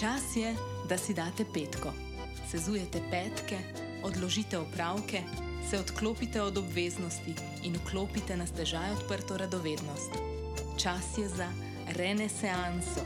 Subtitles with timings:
[0.00, 0.54] Čas je,
[0.88, 1.90] da si date petko.
[2.50, 3.58] Sezujete petke,
[4.04, 5.22] odložite opravke,
[5.70, 7.34] se odklopite od obveznosti
[7.64, 10.12] in vklopite na stežaj odprto radovednost.
[10.82, 11.48] Čas je za
[11.96, 13.02] renesanso.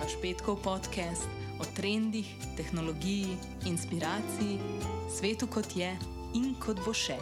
[0.00, 1.28] Vaš petkov podcast
[1.60, 3.36] o trendih, tehnologiji,
[3.66, 4.58] inspiraciji,
[5.18, 5.92] svetu kot je
[6.34, 7.20] in kot bo še.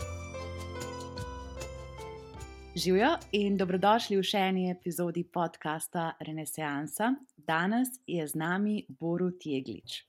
[2.77, 7.11] Živijo in dobrodošli v še eni epizodi podcasta Renesansa.
[7.47, 10.05] Danes je z nami Borut Jeglič.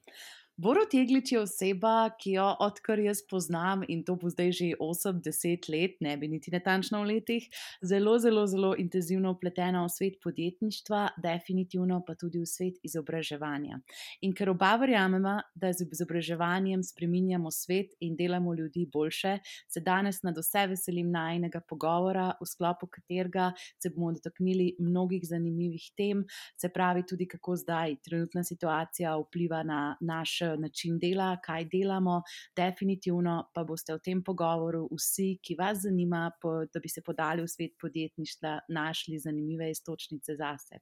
[0.57, 5.65] Borut Jeglič je oseba, ki jo odkar jaz poznam in to bo zdaj že 80
[5.73, 7.47] let, ne bi niti natančno v letih,
[7.81, 13.79] zelo, zelo, zelo intenzivno upletena v svet podjetništva, definitivno pa tudi v svet izobraževanja.
[14.21, 20.21] In ker oba verjamemo, da z izobraževanjem spreminjamo svet in delamo ljudi boljše, se danes
[20.21, 23.49] na vse veselim najnega pogovora, v sklopu katerega
[23.81, 26.21] se bomo dotaknili mnogih zanimivih tem,
[26.61, 32.21] se pravi tudi kako zdaj trenutna situacija vpliva na naše način dela, kaj delamo.
[32.55, 37.47] Definitivno pa boste v tem pogovoru vsi, ki vas zanima, da bi se podali v
[37.47, 40.81] svet podjetništva, našli zanimive istočnice zase.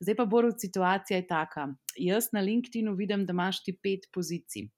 [0.00, 1.68] Zdaj pa, Borod, situacija je taka.
[1.96, 4.68] Jaz na LinkedIn-u vidim, da imaš ti pet pozicij.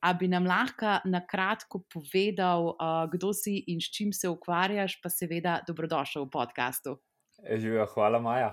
[0.00, 2.74] A bi nam lahko na kratko povedal,
[3.12, 6.98] kdo si in s čim se ukvarjaš, pa seveda dobrodošel v podkastu.
[7.42, 8.52] Živijo, hvala, Maja.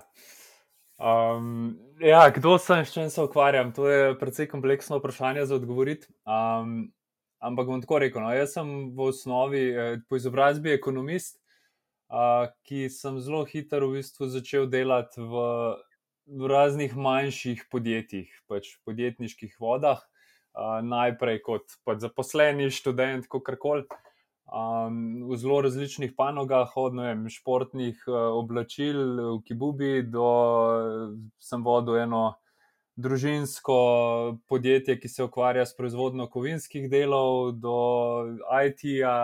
[0.96, 3.74] Um, ja, kdo sem, s čim se ukvarjam?
[3.76, 6.08] To je precej kompleksno vprašanje za odgovoriti.
[6.24, 6.94] Um,
[7.40, 8.24] ampak bom tako rekel.
[8.24, 11.38] No, jaz sem v osnovi eh, po izobrazbi ekonomist,
[12.08, 15.44] uh, ki sem zelo hitro v bistvu začel delati v,
[16.32, 20.00] v raznih manjših podjetjih, pač podjetniških vodah.
[20.56, 23.84] Uh, najprej kot pač zaposleni, študent, kako koli
[24.46, 28.98] um, v zelo različnih panogah, od vem, športnih uh, oblačil
[29.38, 30.30] v Kibubi do
[31.40, 32.26] sem vodil eno
[32.96, 33.78] družinsko
[34.48, 37.78] podjetje, ki se ukvarja s proizvodnjo kovinskih delov, do
[38.64, 39.16] IT-ja,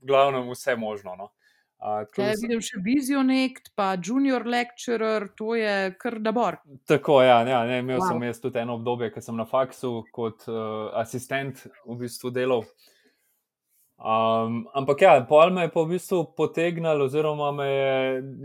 [0.00, 1.16] glavno vse možno.
[1.16, 1.30] No.
[1.76, 6.56] Uh, Kaj vidim še Vizionect, pa Junior Lecturer, to je kar nabor.
[6.88, 8.08] Tako, ja, ja ne, imel wow.
[8.08, 12.64] sem jaz tudi eno obdobje, ko sem na faksu kot uh, asistent v bistvu delal.
[14.06, 17.94] Um, ampak ja, pol me je pa v bistvu potegnil, oziroma me je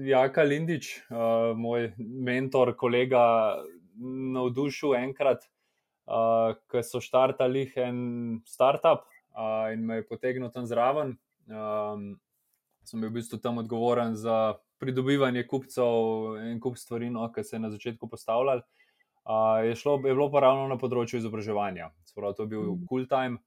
[0.09, 3.61] Jaka Lindič, uh, moj mentor, kolega,
[4.01, 5.45] navdušil enkrat,
[6.09, 7.99] uh, ko so štartali en
[8.49, 9.05] startup
[9.37, 11.13] uh, in me je potegnil tam zraven.
[11.45, 12.17] Um,
[12.81, 17.59] sem bil v bistvu tam odgovoren za pridobivanje kupcev in kup stvari, no, ki se
[17.59, 18.65] je na začetku postavljal.
[19.29, 22.89] Uh, je, šlo, je bilo pa ravno na področju izobraževanja, Spravo, to je bil mm.
[22.89, 23.37] cool time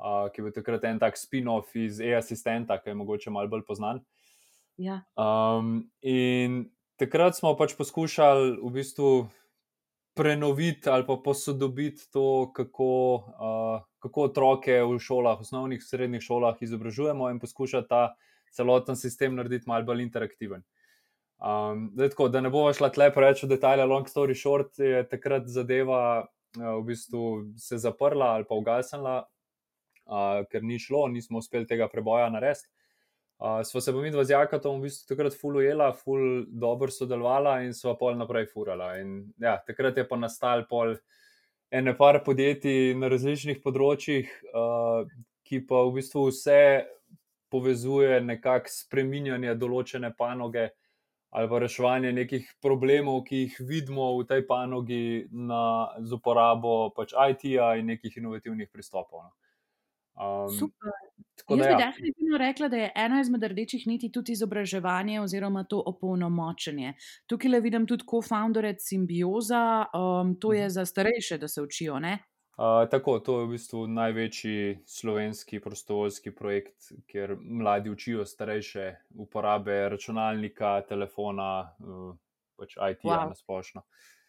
[0.00, 3.66] uh, ki je bil takrat en tak spin-off iz E-assistenta, ki je mogoče malo bolj
[3.76, 4.00] znan.
[4.80, 5.02] Ja.
[5.14, 6.64] Um, in
[6.96, 9.10] takrat smo pač poskušali v bistvu
[10.16, 12.90] prenoviti ali pa posodobiti to, kako,
[13.36, 18.14] uh, kako otroke v šolah, osnovnih in srednjih šolah izobražujemo, in poskušati ta
[18.52, 20.64] celoten sistem narediti malo bolj interaktiven.
[21.40, 25.48] Um, tako, da ne bo šla tle preveč v detajle, long story short, je takrat
[25.48, 27.22] zadeva uh, v bistvu
[27.56, 29.22] se zaprla ali pa ugasnila,
[30.10, 32.68] uh, ker ni šlo, nismo uspeli tega preboja narediti.
[33.40, 37.62] Uh, sva se pa mi dva z Jakatom v bistvu takrat fulujela, ful dobro sodelovala
[37.64, 38.98] in sva pol naprej furala.
[39.00, 40.98] In ja, takrat je pa nastal pol
[41.72, 45.08] ene par podjetij na različnih področjih, uh,
[45.48, 46.60] ki pa v bistvu vse
[47.50, 50.68] povezuje nekako spreminjanje določene panoge
[51.30, 57.14] ali pa reševanje nekih problemov, ki jih vidimo v tej panogi na, z uporabo pač
[57.14, 59.22] IT-ja in nekih inovativnih pristopov.
[59.28, 59.30] No.
[60.14, 60.90] Um, Super.
[61.48, 61.86] Jaz bi ja.
[61.86, 66.94] definitivno rekla, da je ena izmed rdečih niti tudi izobraževanje oziroma to opolnomočenje.
[67.26, 70.70] Tukaj le vidim tudi co-foundere Symbioza, um, to je mhm.
[70.70, 71.94] za starejše, da se učijo.
[71.94, 79.88] Uh, tako, to je v bistvu največji slovenski prostovoljski projekt, kjer mladi učijo starejše uporabe
[79.88, 82.14] računalnika, telefona, uh,
[82.56, 83.28] pač IT-ja wow.
[83.28, 83.80] na splošno.
[83.80, 84.19] Uh,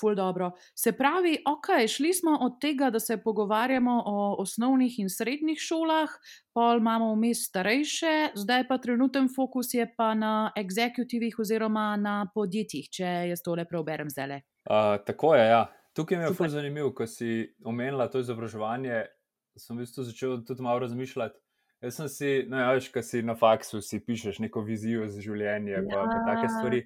[0.00, 0.50] ful dobro.
[0.74, 6.10] Se pravi, ok, šli smo od tega, da se pogovarjamo o osnovnih in srednjih šolah,
[6.54, 12.90] pol imamo vmes starejše, zdaj pa trenuten fokus je pa na exekutivih oziroma na podjetjih,
[12.90, 14.40] če jaz tole preoberem zdaj.
[14.66, 15.66] Uh, tako je, ja.
[15.96, 19.06] Tukaj mi je zelo zanimivo, ko si omenila to izobraževanje.
[19.56, 21.38] Sem v bistvu začel tudi malo razmišljati.
[21.80, 25.20] Jaz sem si, no, ja, veš, kaj si na faksu, si pišeš neko vizijo za
[25.24, 25.82] življenje, ja.
[25.88, 26.82] pa, pa take stvari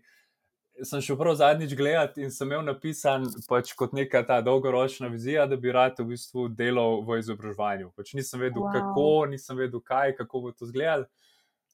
[0.84, 5.46] sem šel prav zadnjič gledati in sem imel napisan pač kot neka ta dolgoročna vizija,
[5.46, 7.90] da bi rad v bistvu delal v izobraževanju.
[7.96, 8.72] Pač nisem vedel, wow.
[8.76, 11.08] kako, nisem vedel, kaj, kako bo to izgledalo.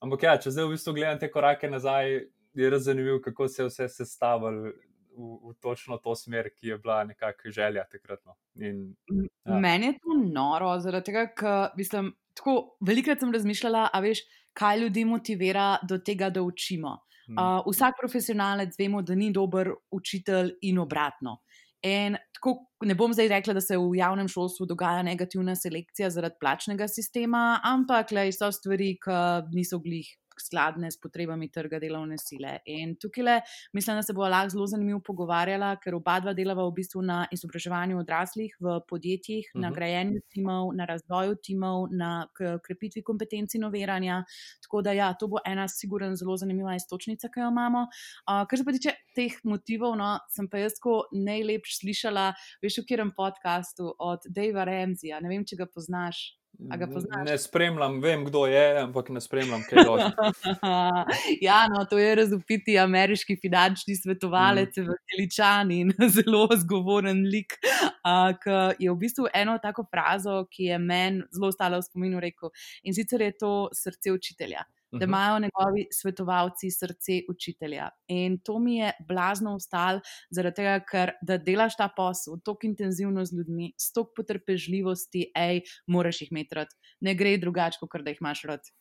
[0.04, 2.18] Ampak ja, če zdaj v bistvu gledam te korake nazaj,
[2.56, 4.72] je res zanimivo, kako se je vse sestavilo
[5.16, 8.20] v, v točno to smer, ki je bila nekakšna želja takrat.
[8.24, 8.36] No.
[8.60, 9.58] In, ja.
[9.60, 14.24] Meni je to noro, zaradi tega, ker mislim, tako velikokrat sem razmišljala, a veš,
[14.56, 16.98] kaj ljudi motivira do tega, da učimo.
[17.26, 21.40] Uh, vsak profesionalec vemo, da ni dober učitelj in obratno.
[21.82, 22.54] In tako
[22.86, 27.60] ne bom zdaj rekla, da se v javnem šolstvu dogaja negativna selekcija zaradi plačnega sistema,
[27.64, 29.18] ampak le so stvari, ki
[29.54, 30.08] niso glih
[30.40, 32.58] skladne s potrebami trga delovne sile.
[32.66, 33.36] In tukaj le,
[33.72, 37.22] mislim, da se bo lahko zelo zanimivo pogovarjala, ker oba dva delava v bistvu na
[37.32, 39.62] izobraževanju odraslih v podjetjih, uh -huh.
[39.62, 39.74] na mhm.
[39.74, 42.28] grajenju timov, na razvoju timov, na
[42.66, 44.24] krepitvi kompetenc inoviranja.
[44.62, 47.82] Tako da, ja, to bo ena, siguren, zelo zanimiva istočnica, ki jo imamo.
[47.82, 52.78] Uh, kar se pa tiče teh motivov, no, sem pa jaz tako najlepš slišala, veš,
[52.78, 56.36] v katerem podkastu od Dava Remzija, ne vem, če ga poznaš.
[56.58, 59.96] Ne spremljam, vem, kdo je, ampak ne spremljam, kaj to.
[61.46, 64.96] ja, no, to je razupiti ameriški finančni svetovalec, mm.
[65.12, 70.78] veličan in zelo zgovoren lik, uh, ki je v bistvu eno tako frazo, ki je
[70.78, 72.54] meni zelo ostala v spominu, rekel.
[72.84, 77.88] In sicer je to srce učitelja da imajo njegovi svetovalci srce učitelja.
[78.08, 80.00] In to mi je blazno ostalo,
[80.30, 85.62] zaradi tega, ker da delaš ta posel tako intenzivno z ljudmi, s toliko potrpežljivosti, hej,
[85.86, 86.74] moraš jih imeti rad.
[87.00, 88.72] Ne gre drugače, kot da jih imaš rad.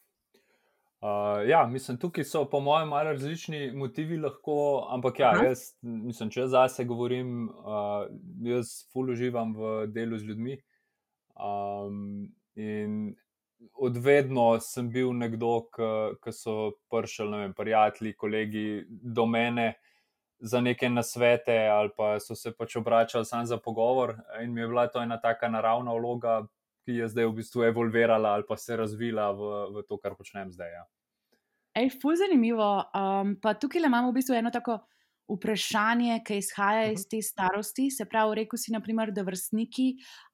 [1.05, 6.31] Uh, ja, mislim, tukaj so, po mojem, malo različni motivi, lahko, ampak ja, jaz, mislim,
[6.33, 8.07] če zase govorim, uh,
[8.47, 10.55] jaz fully uživam v delu z ljudmi.
[11.35, 13.13] Um, in
[13.73, 15.67] odvedno sem bil nekdo,
[16.23, 19.73] ki so prišli, ne vem, prijatelji, kolegi do mene
[20.39, 24.15] za neke nasvete ali pa so se pač obračali samo za pogovor.
[24.44, 26.41] In mi je bila to ena taka naravna vloga,
[26.85, 30.51] ki je zdaj v bistvu evolvirala ali pa se razvila v, v to, kar počnem
[30.51, 30.71] zdaj.
[30.71, 30.83] Ja.
[31.75, 32.83] Ej, fu zanimivo.
[32.94, 34.79] Um, pa tukaj imamo v bistvu eno tako
[35.30, 37.89] vprašanje, ki izhaja iz te starosti.
[37.92, 39.88] Se pravi, rekel si, naprimer, da vrstniki,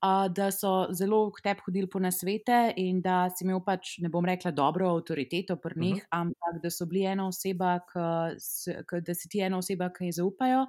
[0.03, 4.11] uh, da so zelo k tebi hodili po nasvete in da si imel pač, ne
[4.11, 6.21] bom rekla, dobro avtoriteto pri njih, uh -huh.
[6.21, 10.65] ampak da so bili ena oseba, k, da si ti ena oseba, ki jih zaupajo.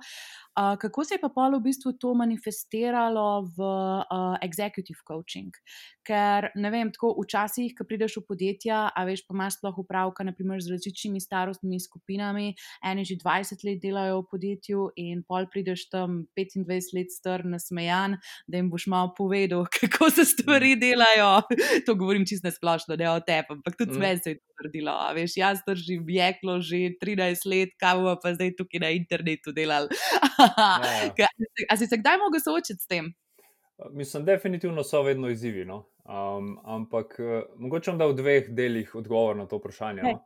[0.53, 5.51] Uh, kako se je pa pol v bistvu to manifestiralo v uh, executive coaching?
[6.05, 10.25] Ker ne vem, tako včasih, ko prideš v podjetja, a veš, pa imaš sploh upravka,
[10.25, 12.55] naprimer, z različnimi starostnimi skupinami,
[12.85, 17.44] eni že 20 let delajo delajo v podjetju, in pol prideš tam 25 let star,
[17.44, 20.81] nasmejan, da jim boš malo povedal, kako se stvari mm.
[20.81, 21.43] delajo.
[21.87, 24.00] to govorim čisto splošno, ne o tebi, ampak tudi mm.
[24.00, 24.97] meni se je to naredilo.
[25.14, 29.88] Veš, jaz držim jeklo že 13 let, kaj bomo pa zdaj tukaj na internetu delali.
[31.19, 31.29] Ja.
[31.70, 33.12] A si se kdaj mogel soočiti s tem?
[33.93, 35.64] Mislim, definitivno so vedno izzivi.
[35.64, 35.85] No?
[36.05, 40.03] Um, ampak uh, mogoče vam da v dveh delih odgovor na to vprašanje.
[40.03, 40.19] No?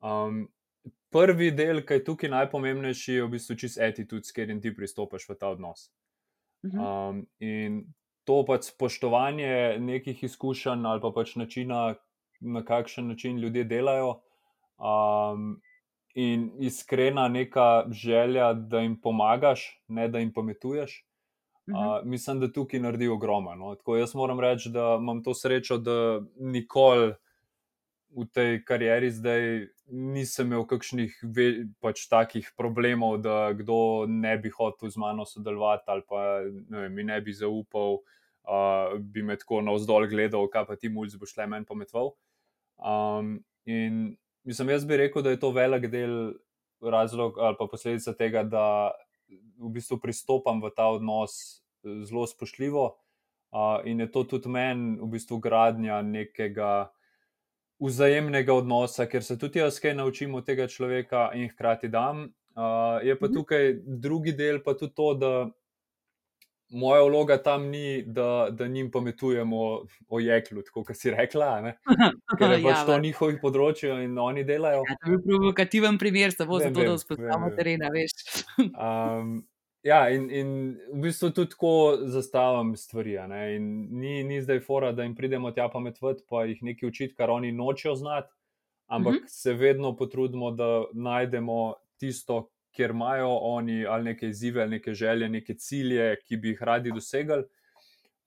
[0.00, 0.48] Um,
[1.10, 5.28] prvi del, ki je tukaj najpomembnejši, je v bistvu čist attitude, s katerim ti pristopiš
[5.28, 5.90] v ta odnos.
[6.66, 6.78] Mhm.
[6.78, 7.80] Um, in
[8.28, 11.94] to pač spoštovanje nekih izkušenj ali pa pač načina,
[12.40, 14.20] na kakšen način ljudje delajo.
[14.78, 15.60] Um,
[16.14, 21.06] In iskrena neka želja, da jim pomagaš, ne da jim pametuješ.
[21.66, 22.00] Uh -huh.
[22.00, 23.54] uh, mislim, da tukaj naredi ogromno.
[23.54, 23.74] No?
[23.74, 27.14] Tako jaz moram reči, da imam to srečo, da nikoli
[28.10, 29.42] v tej karieri zdaj
[29.90, 31.14] nisem imel kakšnih
[31.82, 37.04] pač takih problemov, da kdo ne bi hotel z mano sodelovati ali pa ne mi
[37.06, 38.02] ne bi zaupal,
[38.46, 42.14] uh, bi me tako navzdol gledal, kaj pa ti mulj boš le meni pametval.
[42.78, 46.34] Um, in mislim, jaz bi rekel, da je to velik del
[46.80, 48.90] razlog ali pa posledica tega, da
[49.60, 52.90] v bistvu pristopam v ta odnos zelo spoštljivo.
[53.50, 56.90] Uh, in je to tudi meni, v bistvu, gradnja nekega
[57.80, 62.28] vzajemnega odnosa, ker se tudi jaz kaj naučim od tega človeka in hkrati dam.
[62.50, 63.34] Uh, je pa mhm.
[63.34, 65.32] tukaj drugi del, pa tudi to, da
[66.70, 69.60] moja vloga tam ni, da, da njim pametujemo
[70.08, 71.60] o jeklu, kot si rekla.
[71.60, 71.76] Ne?
[72.38, 74.84] Ker je pač ja, to njihovih področji in oni delajo.
[74.88, 78.44] Ja, to je provokativen primer, samo zato, da vzpostavimo terena, veš.
[78.70, 79.40] um,
[79.82, 80.50] Ja, in, in
[80.92, 81.72] v bistvu tudi tako
[82.12, 83.16] zastavim stvari.
[83.28, 87.52] Ni, ni zdaj fora, da jim pridemo tja pametvati, pa jih nekaj učiti, kar oni
[87.52, 88.28] nočejo znati,
[88.86, 89.28] ampak mm -hmm.
[89.28, 95.28] se vedno potrudimo, da najdemo tisto, kjer imajo oni ali neke izzive, ali neke želje,
[95.28, 97.44] neke cilje, ki bi jih radi dosegali.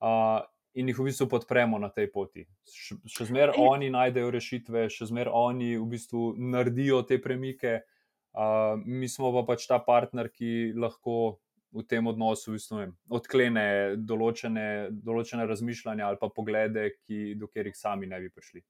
[0.00, 0.44] Uh,
[0.74, 2.42] In jih v bistvu podpremo na tej poti.
[3.06, 7.82] Še zmeraj oni najdejo rešitve, še zmeraj oni v bistvu naredijo te premike,
[8.34, 11.38] uh, mi smo pa pač ta partner, ki lahko
[11.74, 13.66] v tem odnosu v bistvu, vem, odklene
[13.98, 18.62] določene, določene razmišljanja ali pa poglede, ki, do katerih sami ne bi prišli.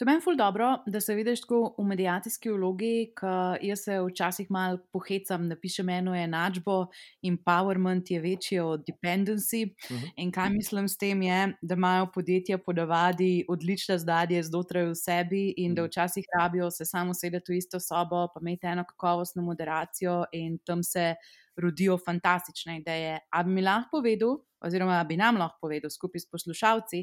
[0.00, 4.48] To meni ful dobro, da se vidiš tako v medijacijski vlogi, ker jaz se včasih
[4.50, 6.78] malo pohecam, napišem eno enačbo,
[7.22, 9.62] empowerment je večji od dependency.
[9.68, 10.10] Uh -huh.
[10.16, 15.54] In kaj mislim s tem je, da imajo podjetja podavadi odlične zdadje znotraj v sebi
[15.56, 20.24] in da včasih rabijo se samo sedeti v isto sobo, pa imeti eno kakovostno moderacijo
[20.32, 21.14] in tam se
[21.56, 23.18] rodijo fantastične ideje.
[23.30, 27.00] A bi mi lahko povedal, oziroma bi nam lahko povedal skupaj s poslušalci,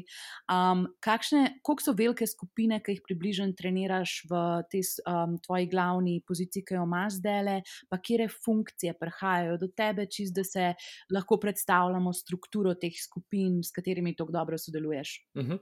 [0.52, 4.42] um, kakšne, koliko so velike skupine, ki jih približno treniraš v
[4.72, 10.06] tej um, tvoji glavni poziciji, ki jo imaš zdaj, pa kje funkcije prihajajo do tebe,
[10.06, 10.72] čist da se
[11.12, 15.18] lahko predstavljamo strukturo teh skupin, s katerimi tako dobro sodeluješ.
[15.34, 15.60] Uh -huh.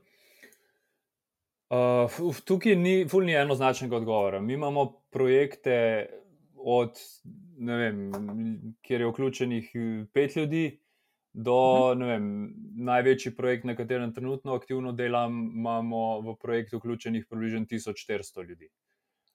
[1.68, 4.40] Uh, tukaj ni, ni enoznačnega odgovora.
[4.40, 6.06] Mi imamo projekte,
[6.60, 6.98] od,
[7.58, 8.10] vem,
[8.82, 10.80] kjer je vključenih eh, pet ljudi,
[11.32, 12.08] do mhm.
[12.08, 12.28] vem,
[12.88, 18.70] največji projekt, na katerem trenutno aktivno delam, imamo v projekt vključenih približno 1400 ljudi.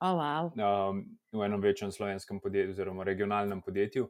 [0.03, 0.49] Oh, wow.
[0.51, 4.09] um, v enem večjem slovenskem podjetju, oziroma regionalnem podjetju.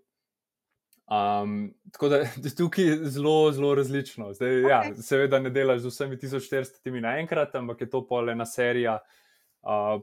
[1.06, 2.24] Um, tako da
[2.58, 4.34] tukaj je zelo, zelo različno.
[4.34, 4.70] Zdaj, okay.
[4.70, 9.00] ja, seveda ne delaš z vsemi 1400 naenkrat, ampak je to pol ena serija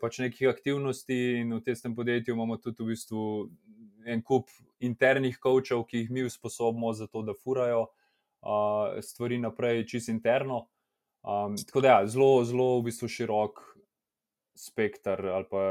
[0.00, 3.24] pač nekih aktivnosti, in v tem podjetju imamo tudi v bistvu
[4.08, 4.48] en kup
[4.80, 10.68] internih kočev, ki jih mi usposobimo za to, da furajo uh, stvari naprej, čist interno.
[11.20, 13.60] Um, tako da, ja, zelo, zelo v bistvu širok
[14.56, 15.64] spektr ali pa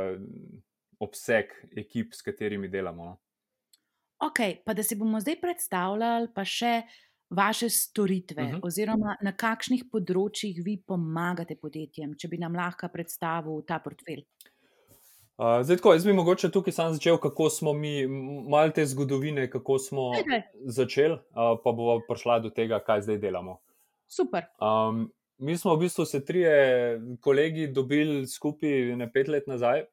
[1.01, 3.05] obseg ekip, s katerimi delamo.
[3.05, 3.17] No.
[4.19, 6.83] Ok, pa da si bomo zdaj predstavljali, pa še
[7.29, 8.57] vaše storitve, uh mhm.
[8.57, 8.67] -huh.
[8.67, 14.25] oziroma na kakšnih področjih vi pomagate podjetjem, če bi nam lahko predstavil ta portfelj.
[15.39, 18.07] Uh, zdaj, tako, jaz bi mogoče tukaj sam začel, kako smo mi,
[18.49, 20.11] malo te zgodovine, kako smo
[20.65, 23.59] začeli, uh, pa bomo prišli do tega, kaj zdaj delamo.
[24.07, 24.43] Super.
[24.59, 29.85] Um, mi smo v bistvu se trije kolegi dobili skupaj ne pet let nazaj.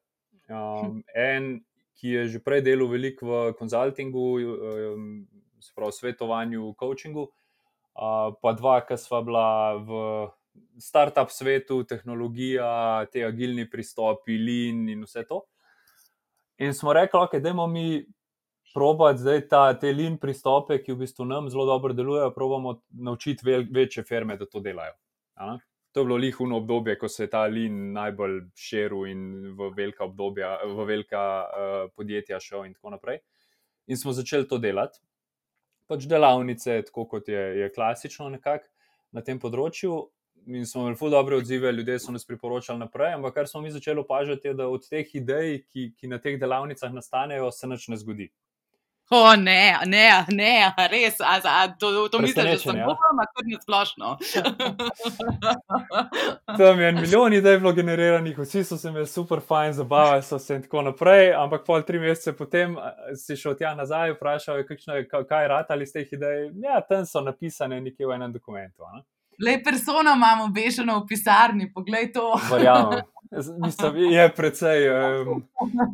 [0.49, 1.01] Um, hm.
[1.15, 1.63] En,
[1.97, 5.27] ki je že prej delal veliko v konzultingu, um,
[5.59, 9.47] se pravi, svetovanju, coachingu, uh, pa dva, ki sva bila
[9.77, 10.01] v
[10.81, 15.43] startup svetu, tehnologija, te agilni pristopi, lin in vse to.
[16.57, 18.05] In smo rekli, okay, da imamo mi
[18.73, 23.45] probati zdaj ta, te lin pristope, ki v bistvu nam zelo dobro delujejo, probamo naučiti
[23.45, 24.93] vel, večje firme, da to delajo.
[25.35, 25.57] A?
[25.93, 29.21] To je bilo lihuno obdobje, ko se je ta lin najbolj širil in
[29.57, 33.21] v velika obdobja, v velika uh, podjetja šel in tako naprej.
[33.87, 34.99] In smo začeli to delati
[35.87, 38.67] pač delavnice, tako kot je, je klasično nekako
[39.15, 40.05] na tem področju.
[40.47, 43.17] In smo imeli zelo dobre odzive, ljudje so nas priporočali naprej.
[43.17, 46.37] Ampak kar smo mi začeli opažati, je, da od teh idej, ki, ki na teh
[46.39, 48.29] delavnicah nastanejo, se nič ne zgodi.
[49.09, 52.85] O, ne, ne, ne, res, a, a, to, to misliš, da sem ja.
[52.85, 54.17] boga, ampak tudi splošno.
[56.57, 60.39] Tam je en milijon idej bilo generiranih, vsi so se imeli super fajn, zabavali so
[60.39, 62.75] se in tako naprej, ampak pol tri mesece potem
[63.15, 66.49] si šel tja nazaj, vprašal je, kakšno je, kaj je rad ali iz teh idej.
[66.63, 68.83] Ja, tam so napisane nekje v enem dokumentu.
[68.93, 69.05] Ne?
[69.45, 72.33] Le persona imamo obešeno v pisarni, poglej to.
[72.51, 73.03] Verjamem.
[73.65, 75.43] Mislim, je precej um,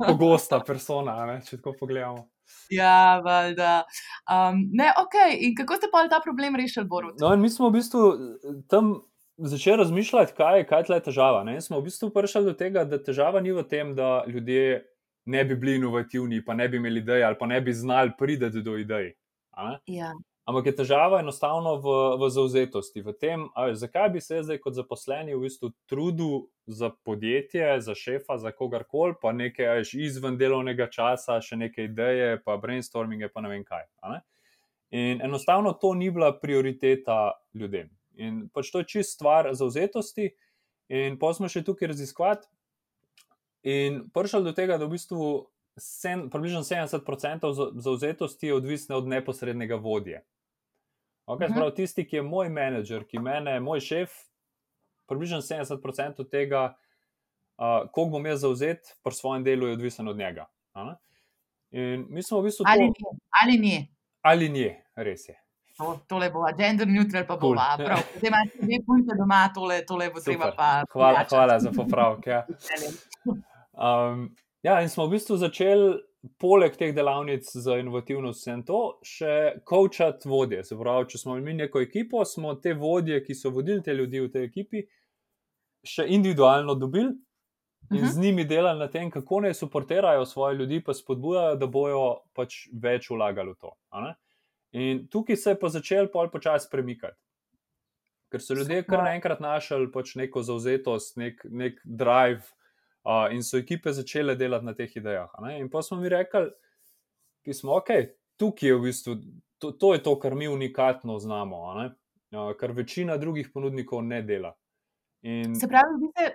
[0.08, 2.28] pogosta persona, ne, če tako pogledamo.
[2.70, 3.84] Ja, valjda.
[4.30, 7.18] Um, ne, ok, in kako ste pa ta problem rešili, Borod?
[7.22, 8.04] No, mi smo v bistvu
[8.70, 8.94] tam
[9.38, 11.44] začeli razmišljati, kaj, kaj je težava.
[11.44, 11.60] Ne?
[11.62, 14.84] Smo v bistvu prišli do tega, da težava ni v tem, da ljudje
[15.26, 18.62] ne bi bili inovativni, pa ne bi imeli idej ali pa ne bi znali priti
[18.62, 19.14] do idej.
[19.88, 20.14] Ja.
[20.44, 24.76] Ampak je težava enostavno v, v zauzetosti, v tem, ali, zakaj bi se zdaj kot
[24.76, 30.90] zaposleni v bistvu trudil za podjetje, za šefa, za kogarkoli, pa nekaj až izven delovnega
[30.92, 33.88] časa, še neke ideje, pa brainstorming, pa ne vem kaj.
[34.12, 34.20] Ne?
[34.92, 37.88] In enostavno to ni bila prioriteta ljudem.
[38.20, 40.28] In pač to je čist stvar zauzetosti,
[40.92, 42.52] in pa smo še tukaj raziskovati.
[43.64, 45.32] In prišel do tega, da v bistvu
[45.80, 50.26] sen, približno 70% zauzetosti je odvisno od neposrednega vodje.
[51.26, 51.56] Okay, uh -huh.
[51.56, 54.12] prav, tisti, ki je moj menedžer, ki mene, moj šef,
[55.08, 56.76] približno 70% tega,
[57.58, 60.46] uh, koliko bom jaz zauzet pri svojem delu, je odvisen od njega.
[61.72, 62.66] In mi smo v bistvu.
[62.68, 63.96] Ali, to, ni, ali ni?
[64.22, 65.40] Ali ni, res je.
[65.78, 67.40] To, tole bo, gender neutral pa bo.
[67.40, 67.58] Cool.
[68.18, 70.84] Zdaj imaš dve punce doma, tole, tole bo treba pa.
[70.92, 72.28] Hvala, hvala za popravek.
[72.28, 72.46] Ja.
[73.74, 76.00] Um, Ja, in smo v bistvu začeli,
[76.40, 80.64] poleg teh delavnic za inovativnost, in to še coachati vodje.
[80.64, 84.24] Se pravi, če smo imeli neko ekipo, smo te vodje, ki so vodili te ljudi
[84.24, 84.86] v tej ekipi,
[85.84, 87.12] še individualno dobili
[87.92, 88.06] in uh mhm.
[88.06, 88.12] -huh.
[88.14, 92.70] z njimi delali na tem, kako naj suportirajo svoje ljudi, pa spodbujajo, da bojo pač
[92.72, 93.76] več vlagali v to.
[94.72, 97.20] In tukaj se je pa začel pol počasi premikati.
[98.34, 102.42] ker so ljudje kar naenkrat našli pač neko zauzetost, nek, nek drive
[103.06, 105.30] uh, in so ekipe začele delati na teh idejah.
[105.60, 106.50] In pa smo mi rekli,
[107.44, 107.90] ki smo ok,
[108.40, 109.18] tukaj je v bistvu,
[109.60, 114.54] to, to je to, kar mi unikatno znamo, uh, kar večina drugih ponudnikov ne dela.
[115.24, 115.56] In...
[115.56, 116.32] Se pravi, vi ste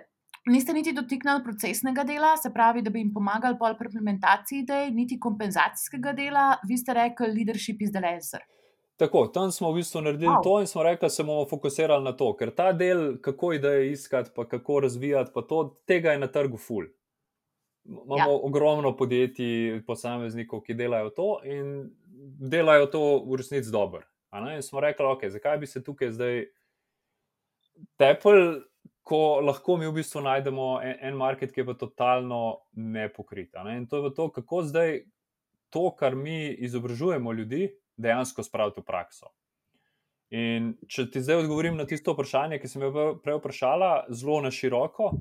[0.49, 5.19] niste niti dotiknili procesnega dela, se pravi, da bi jim pomagali pri implementaciji idej, niti
[5.19, 8.41] kompenzacijskega dela, vi ste rekli, leadership is the answer.
[8.99, 10.43] Tako, tam smo v bistvu naredili wow.
[10.43, 13.91] to in smo rekli, da se bomo fokusirali na to, ker ta del, kako ideje
[13.91, 16.83] iskati, pa kako razvijati, pa to, tega je na trgu ful.
[17.85, 18.39] Imamo ja.
[18.43, 21.89] ogromno podjetij, posameznikov, ki delajo to in
[22.51, 24.03] delajo to v resnici dobro.
[24.35, 26.43] In smo rekli, okay, zakaj bi se tukaj zdaj
[27.97, 28.59] tepel,
[29.01, 32.41] ko lahko mi v bistvu najdemo en, en market, ki je pa totalno
[32.75, 33.55] nepokrit.
[33.63, 33.77] Ne?
[33.79, 34.99] In to je to, kako zdaj
[35.69, 39.29] to, kar mi izobražujemo ljudi, dejansko spraviti v prakso.
[40.29, 44.51] In če ti zdaj odgovorim na tisto vprašanje, ki sem jo prej vprašala, zelo na
[44.53, 45.11] široko,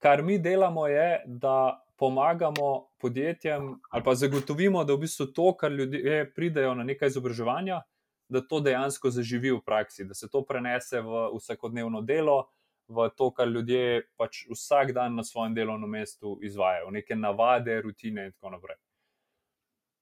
[0.00, 5.72] kar mi delamo, je, da pomagamo podjetjem ali pa zagotovimo, da v bistvu to, kar
[5.72, 7.82] ljudje pridejo na nekaj izobraževanja,
[8.28, 12.46] da to dejansko zaživi v praksi, da se to prenese v vsakodnevno delo,
[12.88, 18.26] v to, kar ljudje pač vsak dan na svojem delovnem mestu izvajo, neke navade, rutine
[18.26, 18.76] in tako naprej.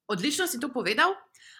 [0.07, 1.15] Odlično si to povedal.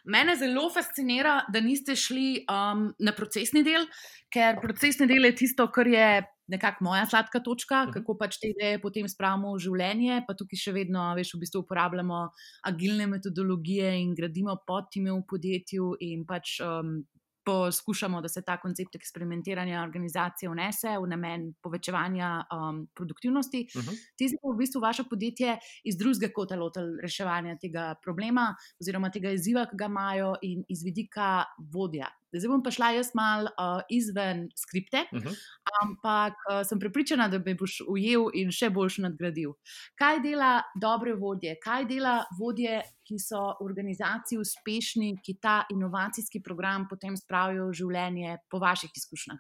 [0.05, 3.87] Mene zelo fascinira, da niste šli um, na procesni del,
[4.33, 6.09] ker procesni del je tisto, kar je
[6.53, 7.91] nekako moja sladka točka, uh mhm.
[7.91, 7.95] -huh.
[7.95, 10.25] kako pač te ideje potem spravimo v življenje.
[10.27, 12.29] Pa tukaj še vedno, veš, v bistvu uporabljamo
[12.63, 17.05] agilne metodologije in gradimo podtime v podjetju in pač um,
[17.45, 23.67] poskušamo, da se ta koncept eksperimentiranja organizacije vnese v namen povečevanja um, produktivnosti.
[23.77, 23.91] Uh mhm.
[23.91, 23.99] -huh.
[24.17, 29.31] Ti ste v bistvu vaše podjetje iz drugega kota lotili reševanja tega problema oziroma tega
[29.31, 32.09] izziva, ki ga imajo in iz vidika vodja.
[32.35, 35.29] Zdaj bom pa šla jaz malo uh, izven skripte, uh mhm.
[35.29, 35.37] -huh.
[35.83, 39.55] ampak uh, sem prepričana, da me boš ujel in še boljš nadgradil.
[39.95, 46.43] Kaj dela dobre vodje, kaj dela vodje, ki so v organizaciji uspešni, ki ta inovacijski
[46.43, 49.39] program potem spravijo v življenje, po vaših izkušnjah?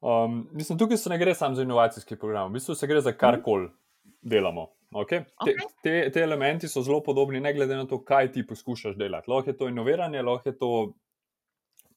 [0.00, 3.12] Um, mislim, tukaj se ne gre samo za inovacijski program, v bistvu se gre za
[3.12, 3.68] karkoli
[4.22, 4.66] delamo.
[4.90, 5.24] Okay?
[5.38, 5.54] Okay.
[5.82, 9.30] Te, te, te elementi so zelo podobni, ne glede na to, kaj ti poskušaš delati.
[9.30, 10.70] Lahko je to inoviranje, lahko je to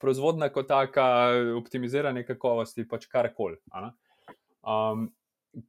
[0.04, 1.08] proizvodna kot taka,
[1.58, 3.58] optimiziranje kakovosti, pač karkoli.
[4.63, 5.08] Um,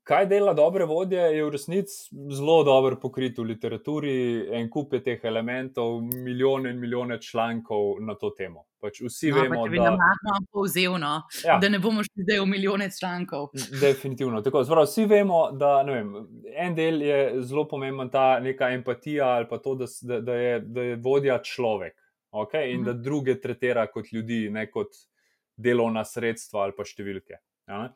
[0.03, 4.15] kaj dela dobre vodje, je v resnici zelo dobro pokrit v literaturi,
[4.57, 8.65] en kup je teh elementov, milijone in milijone člankov na to temo.
[8.81, 11.13] Pač vsi no, vemo, da je to zelo povzevno,
[11.45, 11.59] ja.
[11.61, 13.49] da ne bomo šli zdaj v milijone člankov.
[13.81, 14.43] Definitivno.
[14.45, 16.15] Tako, zbral, vsi vemo, da vem,
[16.57, 19.89] en del je zelo pomemben, ta neka empatija ali pa to, da,
[20.21, 22.04] da, je, da je vodja človek
[22.35, 22.73] okay?
[22.73, 22.85] in mm.
[22.85, 24.97] da druge tretira kot ljudi, ne kot
[25.57, 27.39] delovna sredstva ali pa številke.
[27.71, 27.89] Ja?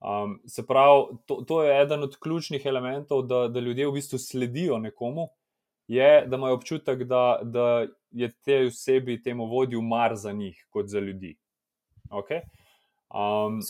[0.00, 4.20] Um, se pravi, to, to je eden od ključnih elementov, da, da ljudje v bistvu
[4.20, 5.28] sledijo nekomu,
[5.88, 10.90] je, da imajo občutek, da, da je te osebi, temu vodju, mar za njih, kot
[10.90, 11.36] za ljudi.
[12.10, 12.42] Okay?
[13.12, 13.60] Um,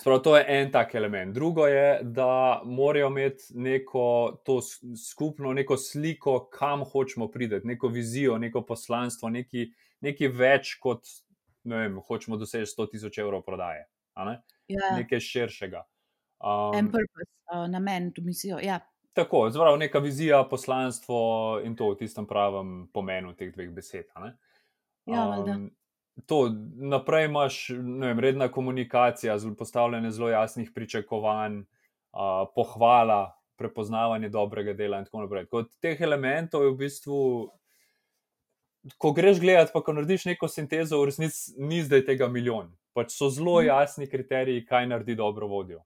[0.00, 1.34] Sprav, to je en tak element.
[1.34, 4.36] Drugo je, da morajo imeti neko
[5.08, 9.68] skupno neko sliko, kam hočemo priti, neko vizijo, neko poslanstvo, neki,
[10.00, 11.06] neki več kot
[11.64, 13.86] ne vem, hočemo doseči 100 tisoč evrov prodaje.
[14.16, 14.38] Ne?
[14.68, 14.94] Ja.
[14.98, 15.84] Nekaj širšega.
[16.44, 18.58] Um, en purpose, uh, namen, tu misijo.
[18.62, 18.80] Ja.
[19.14, 24.10] Tako, zelo neka vizija, poslanstvo in to v tistem pravem pomenu teh dveh besed.
[25.06, 25.68] Ja, um,
[26.26, 34.98] to, naprej imaš vem, redna komunikacija, postavljanje zelo jasnih pričakovanj, uh, pohvala, prepoznavanje dobrega dela
[34.98, 35.46] in tako naprej.
[35.46, 37.18] Kot teh elementov je v bistvu.
[38.98, 42.68] Ko greš gledati, pa ko narediš neko sintezo, v resnici ni zdaj tega milijon.
[42.92, 43.66] Pač so zelo mhm.
[43.66, 45.80] jasni kriteriji, kaj naredi dobro vodjo.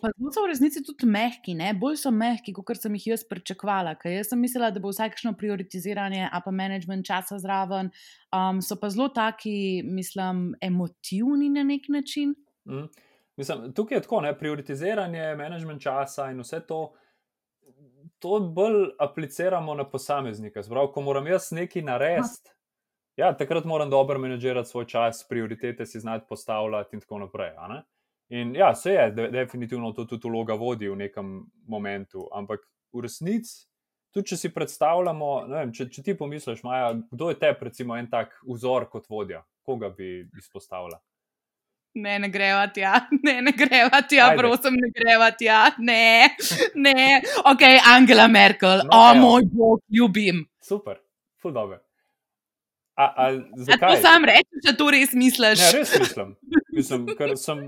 [0.00, 1.72] Pa so v resnici tudi mehki, ne?
[1.76, 3.94] bolj so mehki, kot sem jih jaz pričakovala.
[4.08, 7.90] Jaz sem mislila, da bo vsakšno prioritiziranje, a pa management časa zraven.
[8.32, 12.34] Um, so pa zelo taki, mislim, emotivni na nek način.
[12.68, 12.88] Mm.
[13.40, 14.32] Mislim, tukaj je tako, ne?
[14.38, 16.80] prioritiziranje, management časa in vse to.
[18.20, 20.62] To bolj apliciramo na posameznika.
[20.62, 22.52] Zbrav, ko moram jaz nekaj narediti,
[23.16, 27.54] ja, takrat moram dobro menedžirati svoj čas, prioritete si znati postavljati in tako naprej.
[28.30, 32.62] In ja, se je, de, definitivno to tudi vloga vodi v nekem momentu, ampak
[32.94, 33.64] v resnici,
[34.14, 38.06] tudi če si predstavljamo, vem, če, če ti pomisliš, Maja, kdo je te, recimo, en
[38.10, 41.00] tak vzor kot vodja, koga bi izpostavila?
[41.98, 42.94] Ne, ne greva tja,
[43.26, 46.30] ne, ne greva tja, prosim, ne greva tja, ne,
[46.78, 46.96] ne,
[47.50, 47.66] ok,
[47.96, 49.26] Angela Merkel, no, o evo.
[49.26, 50.44] moj bog, ljubim.
[50.62, 51.02] Super,
[51.42, 51.82] ful dobro.
[52.94, 55.62] A, a, a to sam rečeš, če to res misliš?
[55.62, 56.34] Ne, res mislim.
[56.76, 57.62] Mislim, kar sem,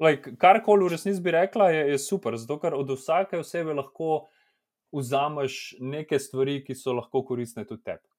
[0.00, 4.26] like, karkoli v resnici bi rekla, je, je super, zato ker od vsake osebe lahko
[4.96, 8.09] vzameš neke stvari, ki so lahko koristne tudi tebi.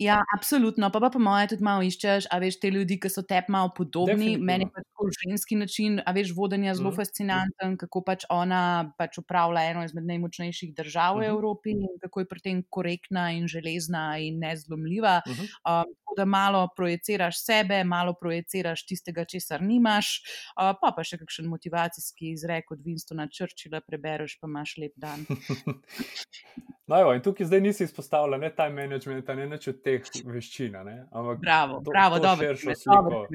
[0.00, 0.90] Ja, absolutno.
[0.90, 3.72] Pa, pa po mojem tudi malo iščeš, a veš te ljudi, ki so te malo
[3.76, 4.36] podobni.
[4.38, 6.96] Meni je pač tako ženski način, a veš, vodenja zelo mm.
[6.96, 8.62] fascinanten, kako pač ona
[8.98, 11.34] pač upravlja eno izmed najmočnejših držav v mm.
[11.34, 15.20] Evropi in kako je pri tem korektna in železna in nezlomljiva.
[15.26, 15.48] Mm -hmm.
[15.68, 20.22] um, da malo projiciraš sebe, malo projiciraš tistega, česar nimaš,
[20.56, 25.26] uh, pa pa še kakšen motivacijski izrek od Winstona Churchilla prebereš, pa imaš lep dan.
[26.90, 30.76] No, evo, in tukaj zdaj nisi izpostavljal ne time management, ne več od teh veščin.
[30.76, 33.26] Ampak bravo, to, bravo, to dobro, širšo sliko.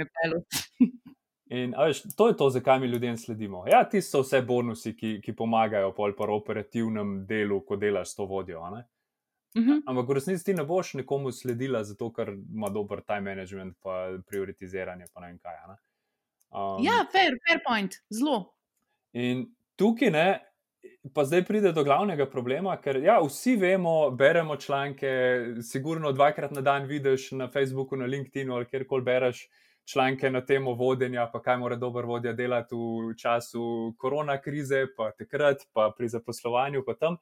[1.53, 3.63] In veš, to je to, zakaj mi ljudem sledimo.
[3.69, 8.15] Ja, ti so vse bonusi, ki, ki pomagajo pol po operativnem delu, ko delaš s
[8.15, 8.61] to vodjo.
[8.61, 8.79] Uh
[9.61, 9.69] mhm.
[9.71, 9.81] -huh.
[9.85, 14.17] Ampak v resnici ti ne boš nekomu sledila, zato ker ima dober time management, pa
[14.27, 15.53] prioritiziranje, pa ne vem kaj.
[15.67, 15.75] Ne?
[16.49, 18.53] Um, ja, fair, fair point, zelo.
[19.13, 20.39] In tukaj ne,
[21.13, 25.09] pa zdaj pride do glavnega problema, ker ja, vsi vemo, beremo članke,
[25.61, 29.47] sigurno dvakrat na dan vidiš na Facebooku, na LinkedIn-u ali kjerkoli bereš
[29.85, 35.11] članke na temo vodenja, pa kaj mora dober vodja delati v času korona krize, pa
[35.11, 37.17] takrat, pa pri zaposlovanju, pa tam.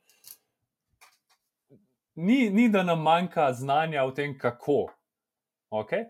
[2.15, 4.85] Ni, ni da nam manjka znanja o tem, kako.
[5.71, 6.05] Okay?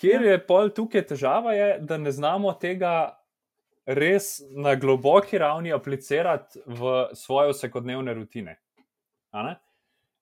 [0.00, 0.30] Kjer ja.
[0.30, 3.21] je pol tukaj težava, je, da ne znamo tega
[3.86, 8.56] res na globoki ravni aplicirati v svoje vsakodnevne rutine.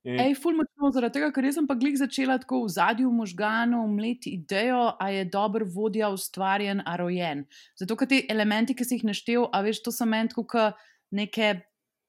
[0.01, 0.16] In...
[0.16, 4.94] Ej, fulmočno zaradi tega, ker sem pa glih začela tako v zadju možganov mleti idejo,
[4.96, 7.44] a je dober vodja ustvarjen, a rojen.
[7.77, 10.57] Zato, ker ti elementi, ki si jih naštel, a veš, to so meni kot
[11.12, 11.59] neke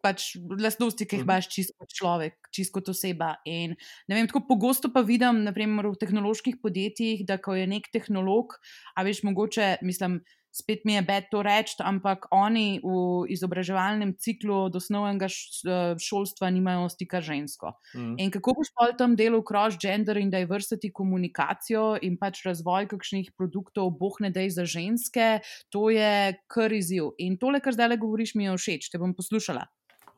[0.02, 3.36] pač lasnosti, ki jih imaš čisto kot človek, čisto kot oseba.
[3.46, 3.76] In
[4.08, 8.56] ne vem, tako pogosto pa vidim, naprimer v tehnoloških podjetjih, da ko je nek tehnolog,
[8.96, 14.68] a veš, mogoče, mislim, spet mi je bed to reči, ampak oni v izobraževalnem ciklu
[14.68, 17.74] od osnovnega eh, šolstva nimajo stika žensko.
[17.96, 18.16] Mm.
[18.20, 23.32] In kako boš pa v tem delu cross-gender in diversity komunikacijo in pač razvoj kakšnih
[23.38, 25.40] produktov, boh ne dej za ženske,
[25.72, 27.16] to je kar izziv.
[27.24, 29.66] In tole, kar zdaj govoriš, mi je všeč, te bom poslušala.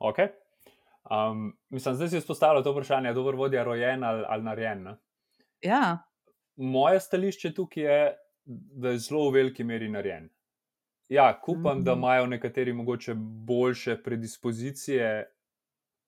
[0.01, 0.19] Ok.
[1.03, 4.83] Um, mislim, zdaj si izpostavila to vprašanje, je dobro vodja rojen ali, ali narejen.
[4.83, 4.95] Ne?
[5.61, 6.03] Ja.
[6.55, 7.99] Moje stališče tukaj je,
[8.45, 10.29] da je zelo v veliki meri narejen.
[11.09, 11.83] Ja, upam, mm.
[11.83, 11.99] da mhm.
[11.99, 13.13] imajo nekateri mogoče
[13.47, 15.25] boljše predispozicije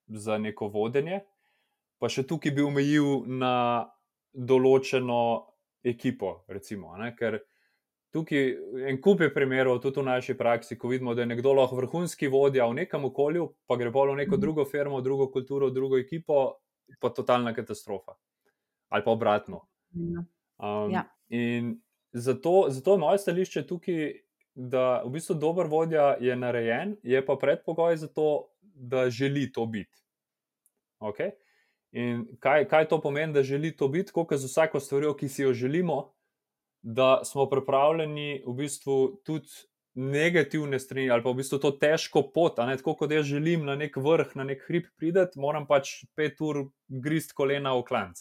[0.06, 1.20] za neko vodenje,
[1.98, 3.86] pa še tukaj bi omejil na
[4.32, 5.20] določeno
[5.86, 6.44] ekipo.
[6.48, 7.38] Recimo, Ker
[8.12, 8.44] tukaj
[8.88, 12.28] en kup je primerov, tudi v naši praksi, ko vidimo, da je nekdo lahko vrhunski
[12.32, 14.40] vodja v nekem okolju, pa gre pa v neko mm.
[14.40, 16.58] drugo firmo, drugo kulturo, drugo ekipo,
[17.00, 18.16] pa totalna katastrofa.
[18.88, 19.66] Ali pa obratno.
[19.92, 20.22] Ja.
[20.56, 21.04] Um, ja.
[21.28, 21.74] In
[22.16, 24.12] zato, zato je moje stališče tukaj,
[24.56, 29.66] da v bistvu dober vodja je narejen, je pa predpogoj za to, da želi to
[29.66, 30.00] biti.
[31.00, 31.30] Okay?
[31.92, 35.42] In kaj, kaj to pomeni, da želi to biti, kot za vsako stvar, ki si
[35.42, 36.14] jo želimo,
[36.82, 39.48] da smo pripravljeni v bistvu tudi
[39.96, 43.76] negativne strani ali pa v bistvu to težko pot, ne, tako kot jaz želim na
[43.76, 48.20] nek vrh, na nek hrib prideti, moram pač pet ur grist kolena v klanc.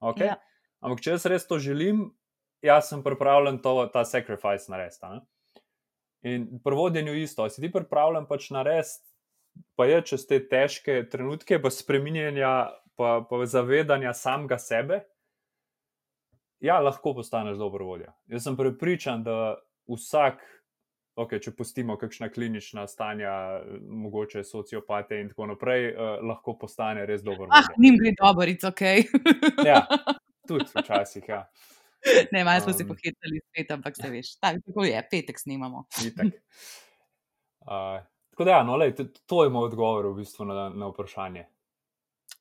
[0.00, 0.32] Okay?
[0.32, 0.40] Ja.
[0.80, 2.10] Ampak če jaz res to želim,
[2.62, 5.06] jaz sem pripravljen to, ta sacrifice narediti.
[6.22, 9.02] In pri vodenju isto, si ti pripravljen pač narediti,
[9.76, 12.52] pa je čez te težke trenutke, pa spremenjanja,
[12.96, 15.02] pa, pa zavedanja samega sebe.
[16.62, 18.12] Ja, lahko postaneš dobro vodja.
[18.30, 19.56] Jaz sem prepričan, da
[19.90, 20.44] vsak,
[21.18, 23.32] okay, če pustimo kakšna klinična stanja,
[23.82, 27.50] mogoče sociopate in tako naprej, eh, lahko postane res dobro.
[27.50, 28.84] Ah, njim gre dobro, it's ok.
[29.66, 29.82] ja,
[30.48, 31.26] tudi včasih.
[31.28, 31.48] Ja.
[32.32, 35.78] Ne, malo smo um, se pohitili spet, ampak se veš, tako je, petek snimamo.
[37.60, 38.94] uh, tako da, ja, no, lej,
[39.26, 41.46] to je moj odgovor v bistvu na, na vprašanje.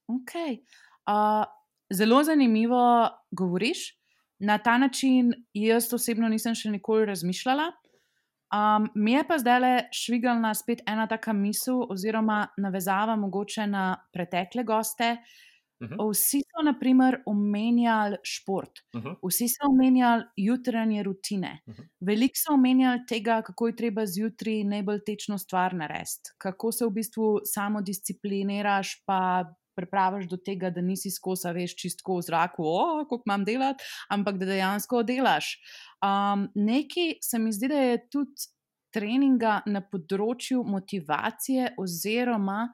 [0.07, 0.61] Okay.
[1.05, 1.45] Uh,
[1.93, 4.01] zelo zanimivo govoriš.
[4.39, 7.67] Na ta način jaz osebno nisem še nikoli razmišljala.
[8.51, 13.83] Um, mi je pa zdaj le švigalna spet ena taka misel, oziroma navezava mogoče na
[14.11, 15.11] pretekle goste.
[15.13, 15.50] Uh,
[15.81, 15.93] Uh mhm.
[15.93, 16.11] -huh.
[16.13, 19.09] Vsi so, na primer, omenjali šport, uh mhm.
[19.09, 19.29] -huh.
[19.29, 21.81] vsi so omenjali jutranje rutine, uh mhm.
[21.81, 21.87] -huh.
[21.99, 26.89] veliko so omenjali tega, kako je treba zjutraj najbolj tečno stvar narediti, kako se v
[26.89, 32.63] bistvu samo discipliniraš, pa pripraviš do tega, da nisi skozi, veš, čistko v zraku,
[33.09, 35.55] kako imam delati, ampak da dejansko delaš.
[36.03, 38.51] Um, Nekaj se mi zdi, da je tudi
[38.91, 42.65] treninga na področju motivacije oziroma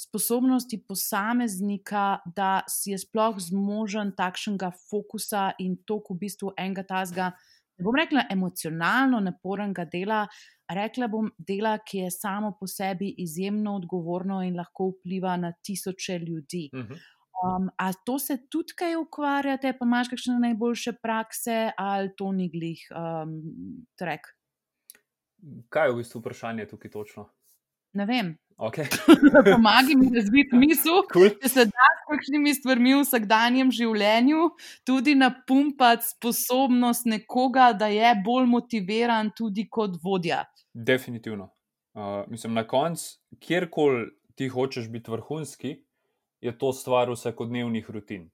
[0.00, 7.32] sposobnosti posameznika, da si je sploh zmožen takšnega fokusa in toku v bistvu enega tazga
[7.80, 10.26] ne bom rekla emocionalno napornega dela,
[10.68, 16.18] rekla bom dela, ki je samo po sebi izjemno odgovorno in lahko vpliva na tisoče
[16.18, 16.68] ljudi.
[16.72, 17.00] Uh -huh.
[17.40, 22.50] Um, a to se tudi kaj ukvarjate, pa imaš kakšne najboljše prakse, ali to ni
[22.50, 23.32] glih um,
[23.98, 24.20] trek?
[25.68, 27.28] Kaj je v bistvu vprašanje tukaj točno?
[27.92, 28.36] Ne vem.
[28.60, 28.84] Okay.
[29.52, 31.30] Pomagaj mi razviti misel, Cool.
[31.40, 34.50] če se da s kakšnimi stvarmi v vsakdanjem življenju
[34.84, 40.42] tudi napumpati sposobnost nekoga, da je bolj motiviran tudi kot vodja.
[40.74, 41.48] Definitivno.
[41.96, 43.06] Uh, mislim, na koncu,
[43.40, 45.72] kjerkoli ti hočeš biti vrhunski,
[46.44, 48.28] je to stvar vsakodnevnih rutin.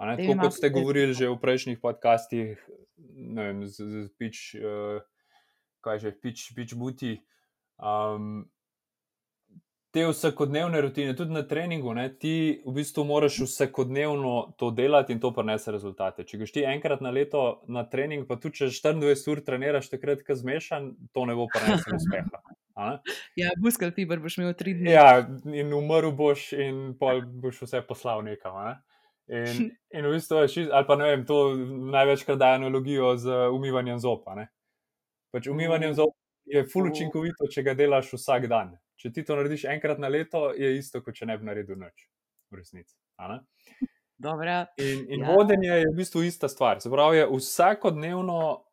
[0.00, 2.64] A Ne, tako kot ste govorili že v prejšnjih podcastih,
[3.12, 5.04] ne vem, z, z pič, uh,
[5.84, 7.20] kaj že, pič, pič buti.
[7.76, 8.48] Um,
[9.94, 15.20] te vsakodnevne rutine, tudi na treningu, ne, ti v bistvu moraš vsakodnevno to delati in
[15.22, 16.24] to prinese rezultate.
[16.26, 20.24] Če greš ti enkrat na leto na trening, pa tudi če 24 ur treniraš, takrat,
[20.26, 22.42] ko zmešan, to ne bo prineslo uspeha.
[23.38, 24.90] Ja, buskal fiber boš imel tri dni.
[24.90, 28.58] Ja, in umrl boš, in pol boš vse poslal nekam.
[28.66, 28.74] Ne?
[29.30, 31.44] In, in v bistvu je šis, ali pa ne vem, to
[31.94, 34.34] največkrat daje analogijo z umivanjem zopa.
[34.42, 34.50] Ne?
[35.30, 36.18] Pač umivanje zob
[36.50, 38.74] je ful učinkovito, če ga delaš vsak dan.
[38.96, 42.06] Če ti to narediš enkrat na leto, je isto, kot če ne bi naredil nič,
[42.50, 42.94] v resnici.
[44.18, 44.66] Dobra.
[44.78, 45.34] In, in Ja.
[45.34, 46.80] vodenje je v bistvu ista stvar.
[46.80, 48.64] Se pravi, je vsakodnevno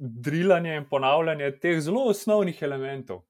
[0.00, 3.20] drilanje in ponavljanje teh zelo osnovnih elementov,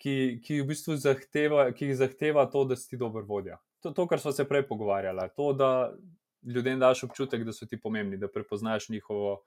[0.00, 3.60] ki, ki, v bistvu zahteva, ki jih zahteva to, da si dober vodja.
[3.84, 5.92] To, to kar smo se prej pogovarjali, to, da
[6.42, 9.42] ljudem daš občutek, da so ti pomembni, da prepoznaš njihovo,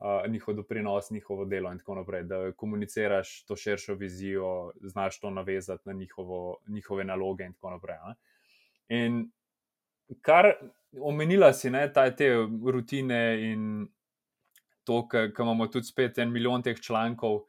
[0.00, 5.30] uh, njihov doprinos, njihovo delo in tako naprej, da komuniciraš to širšo vizijo, znaš to
[5.30, 7.96] navezati na njihovo, njihove naloge in tako naprej.
[8.06, 8.14] ne.
[8.98, 9.30] In
[10.20, 10.52] kar
[11.02, 12.28] omenila si, ne, ta, te
[12.66, 13.88] rutine in
[14.84, 17.40] to, kar imamo tudi spet en milijon teh člankov,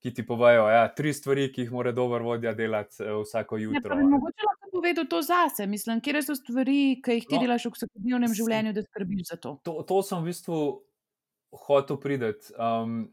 [0.00, 3.56] ki ti povejo, da ja, tri stvari, ki jih mora dober vodja delati eh, vsako
[3.56, 3.96] Ja, jutro.
[3.96, 5.66] bi mogoče lahko povedal to zase.
[5.66, 7.40] Mislim, kje so stvari, ki jih ti No.
[7.40, 9.58] delaš v vsakodnevnem življenju, da skrbiš za to.
[9.64, 10.58] To, to sem v bistvu
[11.52, 12.52] hotel priti.
[12.58, 13.12] Um,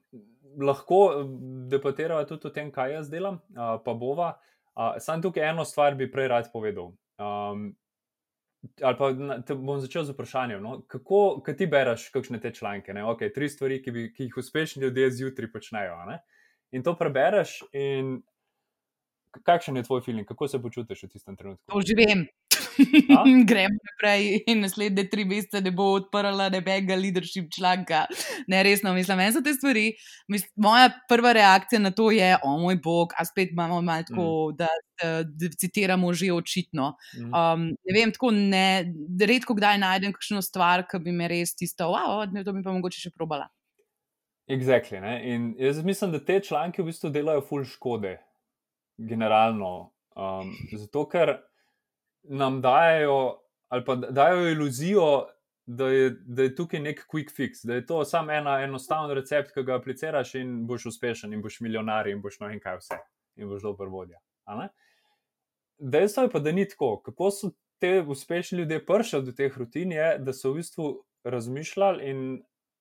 [0.61, 1.23] lahko
[1.69, 4.35] debatiramo tudi o tem, kaj jaz delam, uh, pa bova.
[4.75, 6.93] Uh, Sam tukaj eno stvar bi prej rad povedal.
[7.19, 7.75] Um,
[8.81, 10.63] ali pa na- bom začel z vprašanjem.
[10.63, 10.81] No?
[10.87, 12.93] Kako kaj ti bereš, kakšne te članke?
[12.93, 13.03] Ne?
[13.03, 16.05] Okay, tri stvari, ki, bi, ki jih uspešni ljudje zjutraj počnejo.
[16.05, 16.19] ne?
[16.71, 18.21] In to prebereš, in
[19.43, 21.63] kakšen je tvoj feeling, kako se počutiš v tistem trenutku?
[21.71, 22.27] To že vem.
[23.09, 23.23] A?
[23.49, 28.05] Gremo naprej in naslednje tri mesece ne bo odprla nebenega leadership članka.
[28.47, 29.93] Ne, resno, mislim, meni so te stvari.
[30.31, 34.27] Mis, moja prva reakcija na to je, o moj bog, a spet imamo malo tako,
[34.51, 34.55] mm.
[34.57, 34.67] da,
[35.01, 36.93] da, da citiramo že očitno.
[37.15, 37.33] Mhm.
[37.33, 41.91] Um, ne vem, tako ne, redko kdaj najdem kakšno stvar, ki bi me res tisto,
[41.91, 43.49] wow, ne, to bi pa mogoče še probala.
[44.47, 45.21] Exactly, ne?
[45.25, 48.19] in jaz mislim, da te članke v bistvu delajo ful škode,
[48.97, 49.91] generalno.
[50.15, 51.37] Um, zato, ker
[52.23, 55.27] nam dajo, ali pa dajo iluzijo,
[55.65, 59.51] da je, da je tukaj nek quick fix, da je to samo ena enostaven recept,
[59.53, 62.99] ki ga apliciraš in boš uspešen, in boš milijonar, in boš no in kaj vse,
[63.41, 64.21] in boš dober vodja.
[65.77, 67.01] Dejstvo je pa, da ni tako.
[67.05, 70.91] Kako so te uspešni ljudje prišli do teh rutin, je, da so v bistvu
[71.23, 72.21] razmišljali in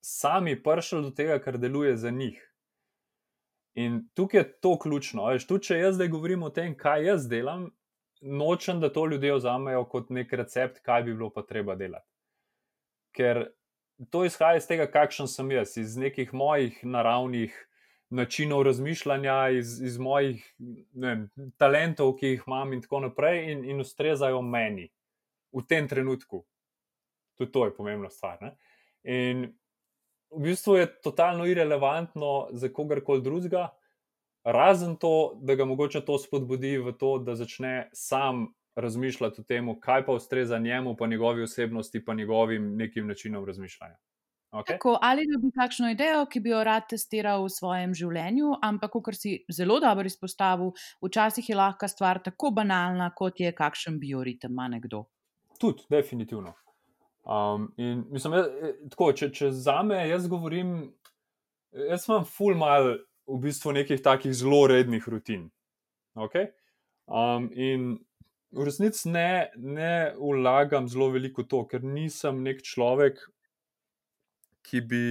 [0.05, 2.54] sami prišli do tega, kar deluje za njih.
[3.75, 5.27] In tukaj je to ključno.
[5.33, 7.69] Veš, tudi če jaz zdaj govorim o tem, kaj jaz delam,
[8.23, 12.07] nočem, da to ljudje vzamejo kot nek recept, kaj bi bilo pa treba delati.
[13.15, 13.45] Ker
[14.11, 17.55] to izhaja iz tega, kakšen sem jaz, iz nekih mojih naravnih
[18.15, 20.45] načinov razmišljanja, iz, iz mojih
[20.95, 21.27] vem,
[21.59, 24.89] talentov, ki jih imam, in tako naprej, in, in ustrezajo meni
[25.55, 26.45] v tem trenutku.
[27.39, 28.39] Tudi to je pomembna stvar.
[28.43, 28.55] Ne?
[29.03, 29.47] In
[30.37, 33.69] v bistvu je totalno irrelevantno za kogarkoli drugega,
[34.45, 39.71] razen to, da ga mogoče to spodbudi v to, da začne sam razmišljati o tem,
[39.81, 43.97] kaj pa ustreza njemu, pa njegovi osebnosti, pa njegovim nekim načinom razmišljanja.
[44.55, 44.67] Okay?
[44.67, 49.17] Tako, ali dobi kakšno idejo, ki bi jo rad testiral v svojem življenju, ampak, kot
[49.19, 50.71] si zelo dobro izpostavil,
[51.03, 55.05] včasih je lahko stvar tako banalna, kot je kakšen bioritem ima nekdo.
[55.59, 56.55] Tudi, definitivno.
[57.25, 60.75] Um, in mislim, jaz, eh, tako, če, če za me jaz govorim,
[61.73, 65.47] jaz imam ful mal v bistvu nekih takih zelo rednih rutin.
[66.15, 66.51] Okay?
[67.09, 67.95] Um, in
[68.53, 73.25] v resnici ne, ne vlagam zelo veliko to, ker nisem nek človek,
[74.65, 75.09] ki bi,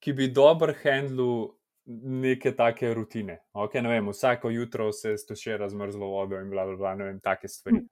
[0.00, 1.52] ki bi dobro handlil
[1.88, 3.38] neke take rutine.
[3.56, 7.12] Okay, ne vem, vsako jutro se stošira z mrzlo vodo in bla, bla, bla, ne
[7.12, 7.84] vem, take stvari.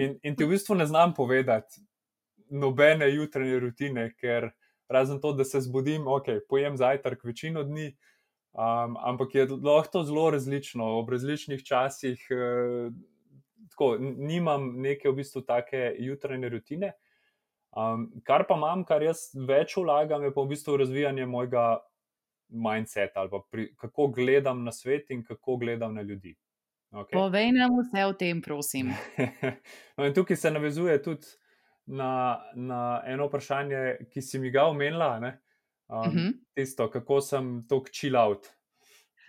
[0.00, 1.80] In, in ti v bistvu ne znam povedati
[2.50, 4.50] nobene jutranje rutine, ker
[4.88, 7.90] razen to, da se zbudim, ok, pojem zajtrk večino dni.
[8.56, 12.22] Um, ampak je lahko zelo različno, ob različnih časih.
[12.30, 12.92] Uh,
[13.70, 16.92] tako, nimam neke v bistvu take jutrajne rutine.
[17.76, 21.66] Um, kar pa imam, kar jaz več vlagam, je pa v bistvu razvijanje mojega
[22.48, 26.36] mindseta ali pri, kako gledam na svet in kako gledam na ljudi.
[26.90, 27.12] Okay.
[27.12, 28.94] Povej nam vse o tem, prosim.
[29.98, 31.26] no, tukaj se navezuje tudi
[31.86, 35.16] na, na eno vprašanje, ki si mi ga omenila.
[35.16, 36.18] Um, uh mhm.
[36.18, 36.32] -huh.
[36.54, 38.46] Tisto, kako sem to chill out.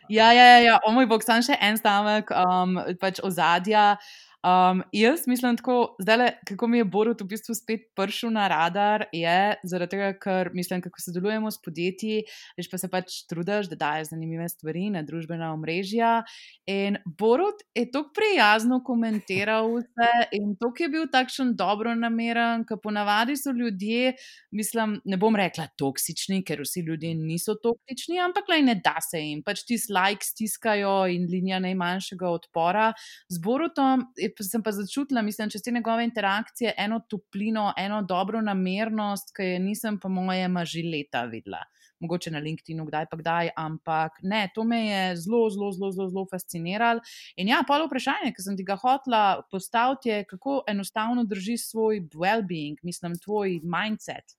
[0.09, 0.79] Ja, ja, ja, ja.
[0.85, 3.97] o moj bog, samo še en stavek, um, pač ozadja.
[4.45, 9.08] Um, jaz mislim, tako, zdaj, kako mi je Borut v bistvu spet prišel na radar,
[9.12, 12.21] je zaradi tega, ker mislim, kako sodelujemo s podjetji,
[12.58, 16.21] veš pa se pač trudiš, da daješ zanimive stvari na družbena omrežja.
[16.69, 22.62] In Borut je tako prijazno komentiral vse in to, ki je bil takšen dobro nameren,
[22.69, 24.13] ker ponavadi so ljudje,
[24.54, 29.23] mislim, ne bom rekla toksični, ker vsi ljudje niso toksični, ampak le ne da se
[29.26, 32.91] jim, pač ti slajk stiskajo in linija najmanjšega odpora.
[33.34, 34.06] Z Borutom
[34.43, 39.59] sem pa začutila, mislim, čez te njegove interakcije, eno toplino, eno dobro namernost, ki je
[39.59, 41.63] nisem, po mojem, že leta videla.
[41.99, 46.09] Mogoče na LinkedIn, kdaj pa kdaj, ampak ne, to me je zelo, zelo, zelo, zelo,
[46.09, 47.01] zelo fasciniralo.
[47.35, 52.03] In ja, pa vprašanje, ki sem ti ga hotla postaviti, je, kako enostavno držiš svoj
[52.13, 54.37] well-being, mislim, tvoj mindset.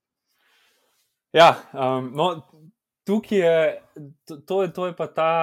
[1.35, 2.31] Ja, um, no,
[3.03, 3.81] tukaj je,
[4.25, 5.33] to, to, je, to je pa ta.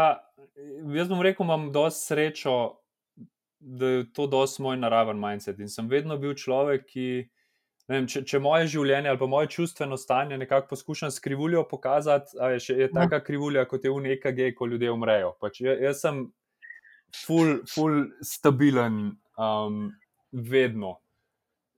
[0.94, 2.56] Jaz bom rekel, imam dosti srečo,
[3.60, 5.58] da je to dosti moj naraven mindset.
[5.60, 7.06] In sem vedno bil človek, ki,
[7.88, 12.36] vem, če, če moje življenje ali pa moje čustveno stanje nekako poskušam s krivuljo pokazati,
[12.36, 15.34] je, še, je taka krivulja, kot je v nekaj, ko ljudje umrejo.
[15.40, 16.26] Pač jaz, jaz sem
[17.24, 19.90] full, full stabilen, um,
[20.32, 20.98] vedno.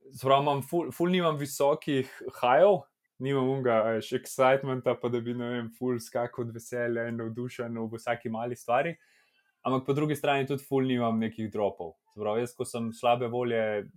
[0.08, 2.10] Zdravo, imam ful, ful nimam visokih
[2.40, 2.82] hajev.
[3.18, 7.74] Nimam unga, še excitementa, pa da bi, ne vem, full skakal od veselja in navdušen
[7.74, 8.92] v vsaki mali stvari.
[8.94, 9.17] Uh,
[9.66, 11.96] ampak po drugi strani tudi ful nimam nekih dropov.
[12.16, 13.88] Zbrav, jaz, ko sem slabe volje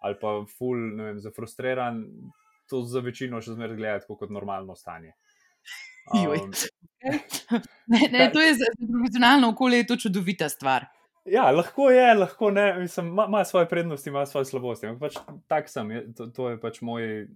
[0.00, 1.98] ali pa ful, ne vem, zafrustriran,
[2.70, 5.12] to za večino še zmeraj gledati kot normalno stanje.
[6.14, 6.48] Um,
[7.92, 10.88] ne, ne, to je za profesionalno okolje to čudovita stvar.
[11.28, 14.88] Ja, lahko je, lahko ne, mislim, ima, ima svoje prednosti, ima svoje slabosti.
[15.00, 17.26] Pač, tak sem, je, to, to je pač moj,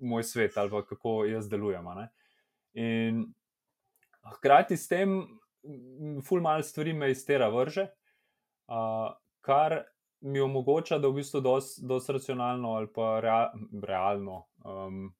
[0.00, 1.86] moj svet ali kako jaz delujem.
[2.74, 3.26] In
[4.38, 5.20] hkrati s tem
[6.24, 7.86] ful malo stvari me iz tega vrže,
[9.40, 9.80] kar
[10.20, 13.52] mi omogoča, da v bistvu dosti racionalno ali pa rea,
[13.86, 15.14] realno, um,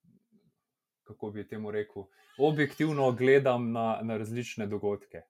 [1.07, 5.23] kako bi temu rekel, objektivno gledam na, na različne dogodke.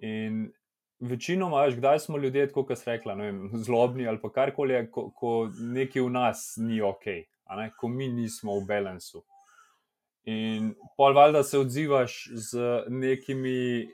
[0.00, 0.52] In
[1.00, 5.50] večinoma, veš, kdaj smo ljudje, kot se rekla, vem, zlobni ali pa karkoli, ko, ko
[5.60, 7.08] nekaj v nas ni ok,
[7.80, 9.24] ko mi nismo v balansu.
[10.28, 13.88] In pol valjda se odzivaš z nekimi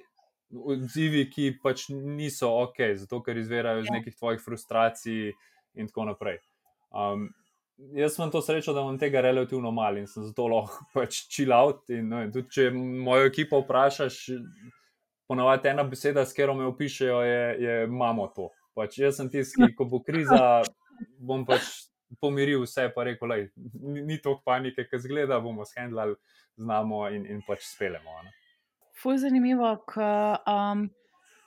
[0.55, 3.99] odzivi, ki pač niso ok, zato ker izvirajo iz ja.
[3.99, 5.33] nekih tvojih frustracij
[5.79, 6.41] in tako naprej.
[6.95, 7.29] Um,
[7.95, 11.55] jaz sem to srečo, da imam tega relativno malo in sem zato lahko pač chill
[11.55, 11.87] out.
[11.91, 14.21] In, no, in tudi, če mojo ekipo vprašaš,
[15.31, 18.51] ponovadi ena beseda, s katero me opišajo, je, je imamo to.
[18.75, 20.63] Pač jaz sem tisti, ki ko bo kriza,
[21.19, 21.69] bom pač.
[22.21, 23.37] Pomiril vse, pa rekel, da
[23.81, 26.15] ni, ni toliko panike, ki zgleda, bomo shendlali,
[26.61, 28.19] znamo in, in pač spelemo.
[28.25, 28.35] Ne?
[29.01, 30.87] Ful zanimivo, ker um,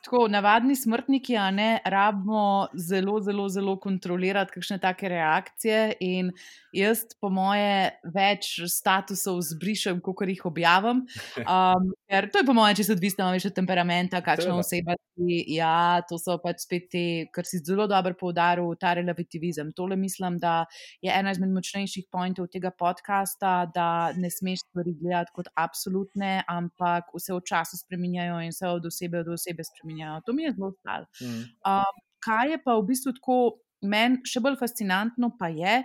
[0.07, 5.97] tako navadni smrtniki, a ne rabimo zelo, zelo, zelo kontrolirati kakšne take reakcije.
[5.99, 6.31] In
[6.71, 11.03] jaz, po moje, več statusov zbrišem, kot jih objavim.
[11.47, 15.37] Um, ker to je, po moje, čisto odvisno od temperamenta, kakšna oseba si.
[15.53, 19.71] Ja, to so pač spet te, kar si zelo dobro poudaril, ta relativizem.
[19.75, 20.65] Tole mislim, da
[21.01, 27.13] je ena izmed močnejših pointov tega podcasta, da ne smeš stvari gledati kot absolutne, ampak
[27.15, 29.63] vse v času spremenjajo in vse od osebe do osebe
[29.97, 30.21] spremenjajo.
[30.25, 31.05] To mi je zelo stalo.
[31.21, 31.43] Mm.
[31.65, 33.37] Um, kaj je pa v bistvu tako,
[33.81, 35.83] meni še bolj fascinantno pa je,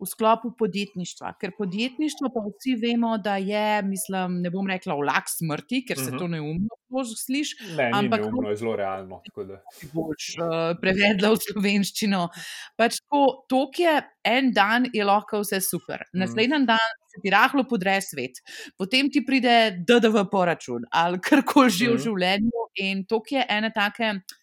[0.00, 1.34] v sklopu podjetništva.
[1.40, 6.08] Ker podjetništvo pa vsi vemo, da je, mislim, ne bom rekla, vlak smrti, ker se
[6.08, 6.18] uh -huh.
[6.18, 6.32] to mhm.
[6.32, 7.56] neumno sliši.
[7.76, 9.20] Ne, ampak neumno, je zelo realno.
[9.24, 12.28] Če boš uh, prevedla v slovenščino.
[12.76, 16.02] Pač to, to, je en dan, je lahko vse super.
[16.12, 16.18] Mhm.
[16.20, 16.66] Naslednji uh -huh.
[16.66, 18.32] dan se ti rahlo podre svet,
[18.78, 21.92] potem ti pride DDV poračun ali karkoli že uh -huh.
[21.92, 22.02] v mhm.
[22.02, 22.50] življenju.
[22.74, 24.39] In to, je ena take teh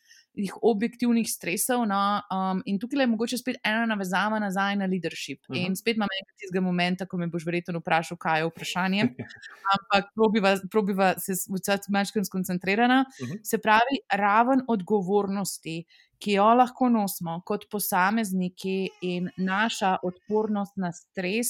[0.61, 1.85] objektivnih stresov.
[1.87, 5.39] No, um, in tukaj je mogoče spet ena navezava nazaj na leadership.
[5.49, 5.65] Uh -huh.
[5.65, 9.01] In spet imam enkrat tistega momenta, ko me boš verjetno vprašal, kaj je vprašanje.
[9.75, 13.05] Ampak probiva, probiva se vse malo skoncentrirana.
[13.21, 13.39] Uh -huh.
[13.43, 15.85] Se pravi, raven odgovornosti.
[16.19, 21.47] Ki jo lahko nosimo kot posamezniki, in naša odpornost na stres,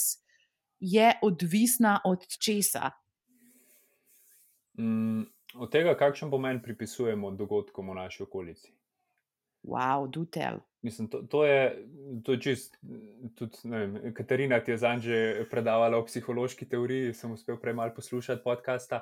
[0.80, 2.92] je odvisna od česa?
[4.80, 5.24] Mm,
[5.60, 8.74] od tega, kakšen pomen pripisujemo dogodkom v naši okolici.
[9.68, 10.62] Wow, do tell.
[10.82, 11.88] Mislim, to, to je,
[12.24, 12.78] to je čist.
[13.36, 17.92] Tudi, vem, Katarina ti je zanj že predavala o psihološki teoriji, sem uspel prej malo
[17.96, 19.02] poslušati podcasta.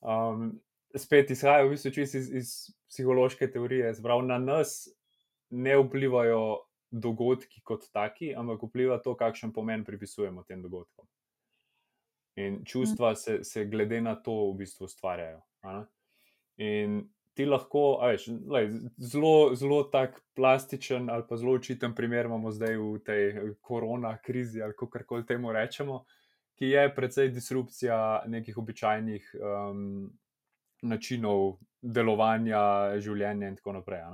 [0.00, 0.58] Um,
[0.96, 2.50] spet izhaja v bistvu čist iz, iz
[2.90, 3.92] psihološke teorije.
[3.94, 4.88] Zbrav na nas
[5.50, 11.06] ne vplivajo dogodki kot taki, ampak vpliva to, kakšen pomen pripisujemo tem dogodkom.
[12.40, 15.42] In čustva se, se glede na to v bistvu ustvarjajo.
[16.60, 17.00] In
[17.34, 22.76] ti lahko, veš, lej, zelo, zelo tak plastičen ali pa zelo očiten primer imamo zdaj
[22.76, 26.04] v tej korona krizi ali kako koli temu rečemo,
[26.58, 30.10] ki je precej disrupcija nekih običajnih um,
[30.82, 34.04] načinov delovanja, življenja in tako naprej.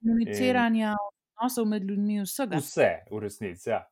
[0.00, 0.94] Komuniciranja,
[1.36, 2.60] odnosov med ljudmi, vsega.
[2.62, 3.70] Vse, v resnici.
[3.70, 3.82] Ja.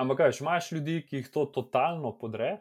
[0.00, 2.56] Ampak, kaj, imaš ljudi, ki jih to totalno podre,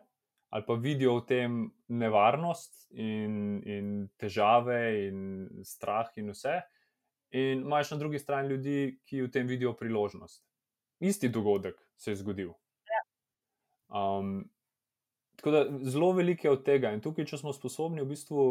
[0.49, 6.61] ali pa vidijo v tem nevarnost in, in težave, in strah, in vse.
[7.31, 10.41] In imaš na drugi strani ljudi, ki v tem vidijo priložnost.
[10.99, 12.53] Isti dogodek se je zgodil.
[13.89, 14.49] Um,
[15.35, 16.91] tako da zelo veliko je od tega.
[16.93, 18.47] In tukaj, če smo sposobni v bistvu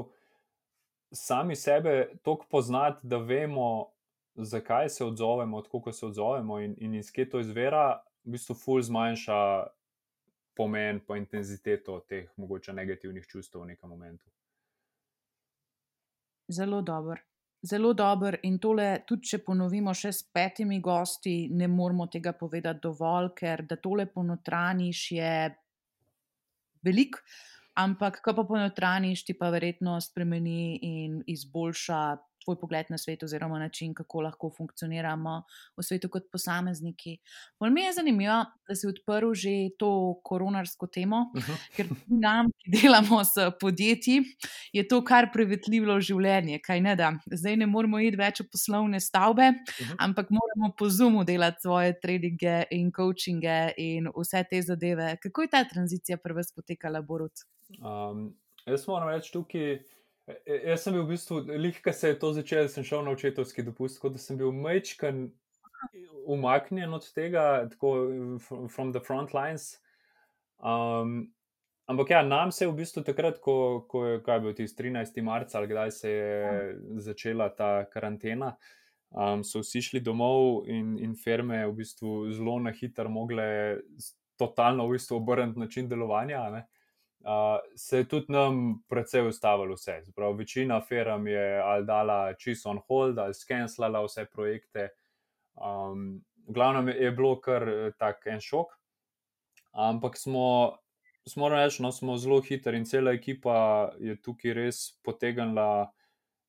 [1.15, 3.91] sami sebe toliko poznati, da vemo,
[4.35, 8.83] zakaj se odzovemo, kako se odzovemo in, in iz kje to izvira, v bistvu ful
[8.83, 9.39] zmanjša
[10.59, 14.31] pomen, pa intenziteto teh mogoče negativnih čustev v nekem momentu.
[16.51, 17.23] Zelo dober.
[17.63, 22.85] Zelo dober in tole, tudi če ponovimo še s petimi gosti, ne moramo tega povedati
[22.87, 25.33] dovolj, ker da tole ponotraniš je
[26.87, 27.19] velik,
[27.83, 32.01] ampak ko pa ponotraniš, ti pa verjetno spremeni in izboljša
[32.49, 35.43] tvoj pogled na svet, oziroma način, kako lahko funkcioniramo
[35.77, 37.19] v svetu kot posamezniki.
[37.61, 38.39] Bolj mi je zanimivo,
[38.69, 41.59] da si odprl že to koronarsko temo, uh -huh.
[41.77, 44.23] ker nam, ki delamo s podjetji,
[44.73, 46.61] je to kar prevetljivo življenje.
[46.81, 46.97] Ne,
[47.33, 49.95] Zdaj ne moramo iti več v poslovne stavbe, uh -huh.
[49.99, 55.17] ampak moramo po zumu delati svoje treninge in coachinge in vse te zadeve.
[55.23, 57.33] Kako je ta tranzicija prva spotekala, Borut?
[57.79, 58.37] Um,
[58.67, 59.98] jaz moram reči tukaj.
[60.29, 63.05] E, e, jaz sem bil v bistvu, lihka se je to začelo, da sem šel
[63.07, 65.29] na očetovski dopust, tako da sem bil mečkan
[66.29, 67.93] umaknjen od tega, tako
[68.69, 69.79] from the front lines.
[70.59, 71.31] Um,
[71.87, 75.23] ampak ja, nam se je v bistvu takrat, ko, ko je bil tisti 13.
[75.25, 78.53] marca ali kdaj se je začela ta karantena,
[79.11, 83.79] um, so vsi šli domov in, in firme v bistvu zelo na hitro mogle
[84.37, 86.51] totalno v bistvu obrniti način delovanja.
[86.51, 86.67] Ne?
[87.29, 90.01] Uh, se je tudi nam precej ustavilo vse.
[90.03, 94.89] Zaprav, večina firm je ali dala čisto on hold, ali skenslala vse projekte.
[95.55, 98.73] Um, glavno je bilo kar eh, tak en šok.
[99.73, 100.79] Ampak smo,
[101.29, 105.91] smo reči, no, smo zelo hitri in cela ekipa je tukaj res potegnila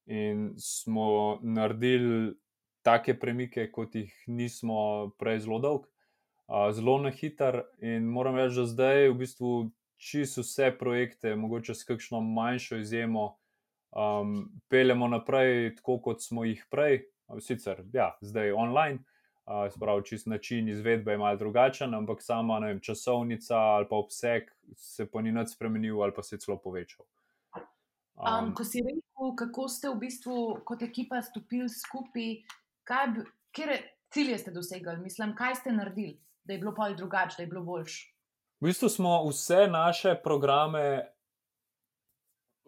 [0.06, 2.34] in smo naredili
[2.82, 5.90] take premike, kot jih nismo prej zelo dolg.
[6.48, 9.52] Uh, zelo na hiter, in moram reči, da zdaj v bistvu
[10.00, 13.36] čisto vse projekte, mogoče s kakšno manjšo izjemo,
[13.92, 17.04] um, peljemo naprej, tako kot smo jih prej,
[17.44, 19.04] sicer ja, zdaj online.
[19.50, 24.52] Uh, Spravi, čist način izvedbe je malo drugačen, ampak sama vem, časovnica ali pa obseg
[24.78, 27.06] se pa ni nič spremenil ali pa se je celo povečal.
[27.56, 30.36] Um, um, ko si rekel, kako ste v bistvu
[30.66, 32.30] kot ekipa stopili skupaj,
[33.52, 33.80] kje
[34.14, 37.64] cilje ste dosegli, mislim, kaj ste naredili, da je bilo pa drugače, da je bilo
[37.64, 38.19] boljše.
[38.60, 41.06] V bistvu smo vse naše programe,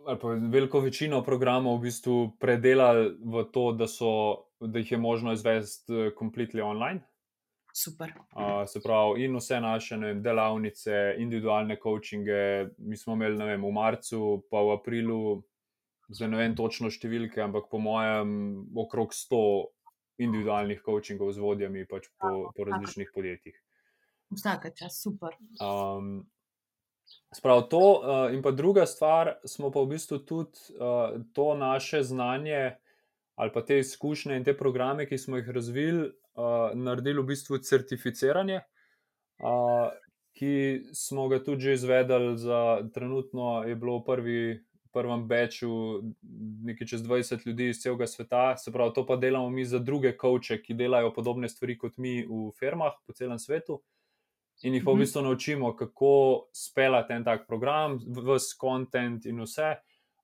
[0.05, 4.11] ali pa veliko večino programov, v bistvu predelali v to, da, so,
[4.59, 7.01] da jih je možno izvesti kompletno online.
[7.73, 8.11] Super.
[8.35, 13.71] Uh, se pravi, in vse naše vem, delavnice, individualne coachinge, mi smo imeli vem, v
[13.71, 15.43] marcu, pa v aprilu,
[16.07, 19.43] zdaj ne vem točno številke, ampak po mojem, okrog 100
[20.23, 23.59] individualnih coachingov z vodjami pač po, po različnih podjetjih.
[24.31, 25.35] Vsake čas, super.
[25.59, 26.29] Um,
[27.35, 32.03] Sprav to, uh, in pa druga stvar, smo pa v bistvu tudi uh, to naše
[32.03, 32.75] znanje
[33.35, 37.57] ali pa te izkušnje in te programe, ki smo jih razvili, uh, naredili v bistvu
[37.57, 38.59] certificiranje,
[39.41, 39.89] uh,
[40.37, 42.37] ki smo ga tudi izvedli.
[42.37, 44.43] Za trenutno je bilo v prvi,
[44.91, 45.71] prvem beču
[46.67, 50.17] nekaj čez 20 ljudi iz celega sveta, se pravi, to pa delamo mi za druge
[50.17, 53.81] koče, ki delajo podobne stvari kot mi v firmah po celem svetu
[54.63, 55.03] in jih pa v mhm.
[55.03, 56.13] bistvu naučimo, kako
[56.53, 59.75] speljati en tak program, vse kontent in vse,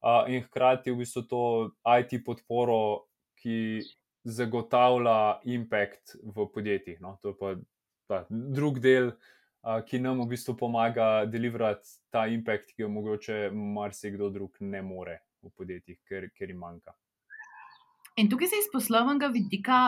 [0.01, 1.43] uh, in hkrati v bistvu to
[1.99, 3.07] IT podporo,
[3.37, 3.81] ki
[4.27, 7.01] zagotavlja impact v podjetjih.
[7.01, 7.17] No?
[7.21, 7.55] To je pa
[8.07, 9.11] ta drug del.
[9.67, 14.81] uh, ki nam v bistvu pomaga deliverati ta impact, ki jo mogoče marsikdo drug ne
[14.81, 16.95] more v podjetjih, ker, ker jim manjka.
[18.17, 19.79] In tukaj se iz poslovnega vidika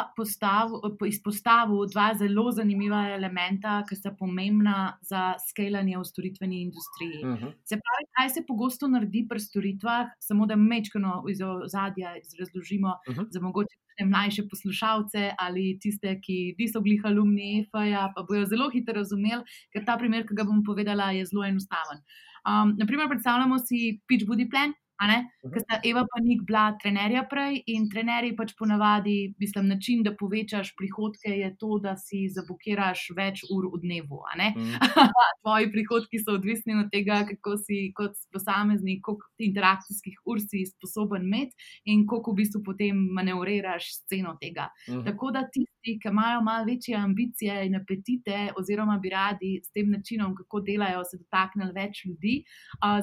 [1.07, 7.23] izpostavil dva zelo zanimiva elementa, ki sta pomembna za skalanje v storitveni industriji.
[7.23, 7.53] Uh -huh.
[7.65, 13.15] Se pravi, kaj se pogosto naredi pri storitvah, samo da mečkano iz ozadja razložimo uh
[13.15, 13.27] -huh.
[13.32, 13.75] za mogoče
[14.05, 19.86] mlajše poslušalce ali tiste, ki niso bili alumni EFA, pa bojo zelo hitro razumeli, ker
[19.86, 21.99] ta primer, ki ga bom povedala, je zelo enostaven.
[22.47, 24.73] Um, naprimer, predstavljamo si pitch body plan.
[24.99, 25.53] Mhm.
[25.53, 30.15] Ker sta Eva pa nik bila trenerja prej in trenerji pač ponavadi, mislim, način, da
[30.15, 34.19] povečaš prihodke, je to, da si zabukiraš več ur v dnevu.
[34.55, 34.75] Mm.
[35.43, 41.23] Tvoji prihodki so odvisni od tega, kako si kot posameznik, koliko interakcijskih ur si sposoben
[41.23, 44.69] imeti in koliko v bistvu potem manevriraš sceno tega.
[44.89, 45.05] Mm.
[45.07, 45.47] Tako da
[45.80, 50.61] tisti, ki imajo malo večje ambicije in apetite, oziroma bi radi s tem načinom, kako
[50.61, 52.43] delajo, se dotaknili več ljudi,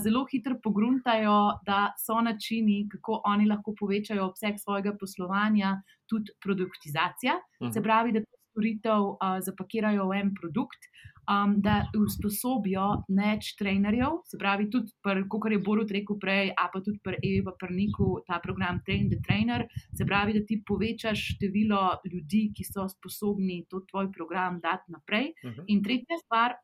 [0.03, 7.35] zelo hitro pogruntajo, da so načini, kako oni lahko povečajo obseg svojega poslovanja, tudi produktizacija.
[7.35, 7.73] Uh -huh.
[7.73, 7.85] Se mhm.
[7.85, 9.03] pravi, da to storitev
[9.41, 10.81] zapakirajo v en produkt.
[11.27, 16.79] Um, da usposobijo več trenerjev, se pravi, tudi, kot je Borut rekel prej, a pa
[16.79, 20.61] tudi pri Evi, pa pri Niku, ta program Train the Trainer, se pravi, da ti
[20.67, 25.33] povečaš število ljudi, ki so sposobni to tvoj program dati naprej.
[25.43, 25.59] Uh mhm.
[25.59, 25.65] -huh.
[25.67, 26.55] In tretja stvar,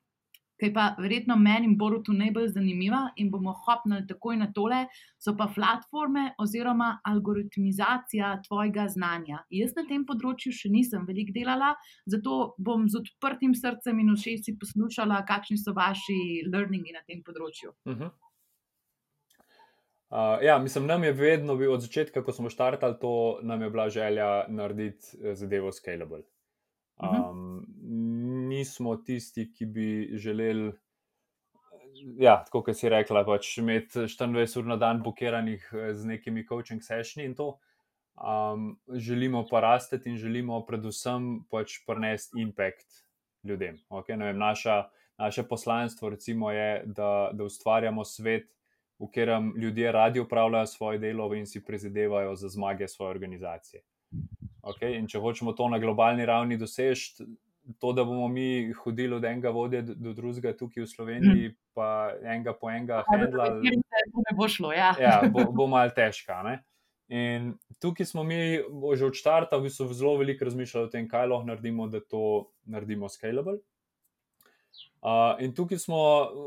[0.63, 4.85] ki je pa verjetno meni in Borutu najbolj zanimiva in bomo hopnili takoj na tole,
[5.19, 9.43] so pa platforme oziroma algoritmizacija tvojega znanja.
[9.51, 11.73] Jaz na tem področju še nisem veliko delala,
[12.07, 17.75] zato bom z odprtim srcem in všečci poslušala, kakšni so vaši learningi na tem področju.
[17.85, 18.13] Uh -huh.
[20.13, 23.71] Uh, ja, mislim, nam je vedno bil od začetka, ko smo štartali, to nam je
[23.71, 26.23] bila želja narediti eh, zadevo scalable.
[27.03, 27.67] Um,
[28.53, 29.89] nismo tisti, ki bi
[30.21, 30.71] želeli,
[32.21, 36.47] ja, tako kot si rekla, pač imeti 24 ur na dan blokiranih eh, z nekimi
[36.49, 37.55] coaching sessioni in to.
[38.13, 43.03] Um, želimo pa rasti in želimo predvsem pač prenesti impact
[43.43, 43.79] ljudem.
[43.89, 44.19] Okay?
[44.19, 44.89] Vem, naša,
[45.19, 46.13] naše poslanstvo
[46.53, 48.53] je, da, da ustvarjamo svet,
[48.99, 53.83] v katerem ljudje radi upravljajo svoje delo in si prizadevajo za zmage svoje organizacije.
[54.63, 54.99] Okay?
[54.99, 57.25] In če hočemo to na globalni ravni doseči,
[57.79, 61.57] to, da bomo mi hodili od enega vodja do, do drugega tukaj v Sloveniji, mm.
[61.75, 63.77] pa enega po enega handlali.
[63.83, 64.95] Ne bo šlo, ja.
[65.01, 66.41] ja bo, bo malo težko.
[67.13, 67.53] In
[67.83, 68.59] tukaj smo mi
[68.97, 72.49] že od začetka v bistvu zelo veliko razmišljali o tem, kaj lahko naredimo, da to
[72.65, 73.61] naredimo scalable.
[75.03, 76.01] Uh, in tukaj smo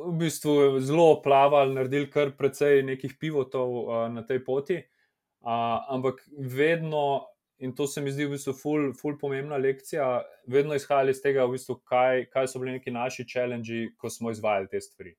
[0.08, 6.24] v bistvu zelo plavali, naredili kar precej nekih pivotov uh, na tej poti, uh, ampak
[6.32, 11.22] vedno in to se mi zdi v bistvu ful, ful pomembna lekcija, vedno izhajali iz
[11.24, 15.16] tega, v bistvu, kaj, kaj so bili neki naši challenge, ko smo izvajali te stvari.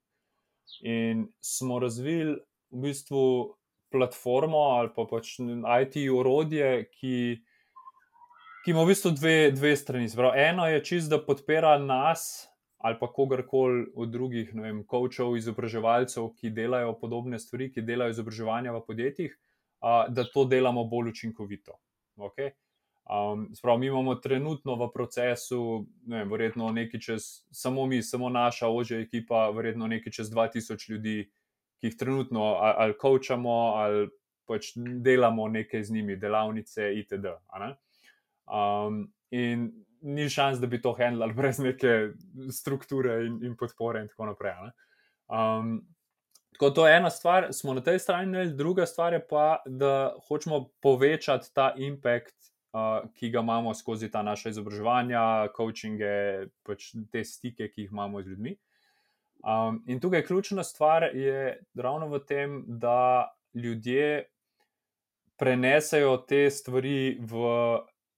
[0.85, 2.37] In smo razvili
[2.71, 3.23] v bistvu
[3.93, 7.17] platformo ali pa pač IT urodje, ki,
[8.65, 10.11] ki ima v bistvu dve, dve strani.
[10.13, 12.47] Zbrav, eno je čist, da podpira nas.
[12.87, 18.13] Ali pa kogarkoli od drugih, ne vem, coachov, izobraževalcev, ki delajo podobne stvari, ki delajo
[18.13, 19.33] izobraževanja v podjetjih,
[19.81, 21.79] a, da to delamo bolj učinkovito.
[22.17, 22.51] Okay?
[23.07, 28.69] Um, sprav, mi imamo trenutno v procesu, ne, verjetno nekaj čez, samo mi, samo naša
[28.69, 31.31] ožja ekipa, verjetno nekaj čez 2000 ljudi,
[31.81, 34.09] ki jih trenutno ali, ali kočamo, ali
[34.47, 37.37] pač delamo nekaj z njimi, delavnice, itd.
[38.47, 42.11] Um, in ni šans, da bi to handlali brez neke
[42.51, 44.71] strukture in, in podpore, in tako naprej.
[45.31, 45.79] Um,
[46.57, 50.69] Tako to je ena stvar, smo na tej strani, druga stvar je pa, da hočemo
[50.81, 52.33] povečati ta impact,
[52.73, 58.23] uh, ki ga imamo skozi ta naša izobraževanja, coachinge, pač te stike, ki jih imamo
[58.23, 58.55] z ljudmi.
[59.45, 64.25] Um, in tukaj ključna stvar je ravno v tem, da ljudje
[65.37, 67.45] prenesejo te stvari v,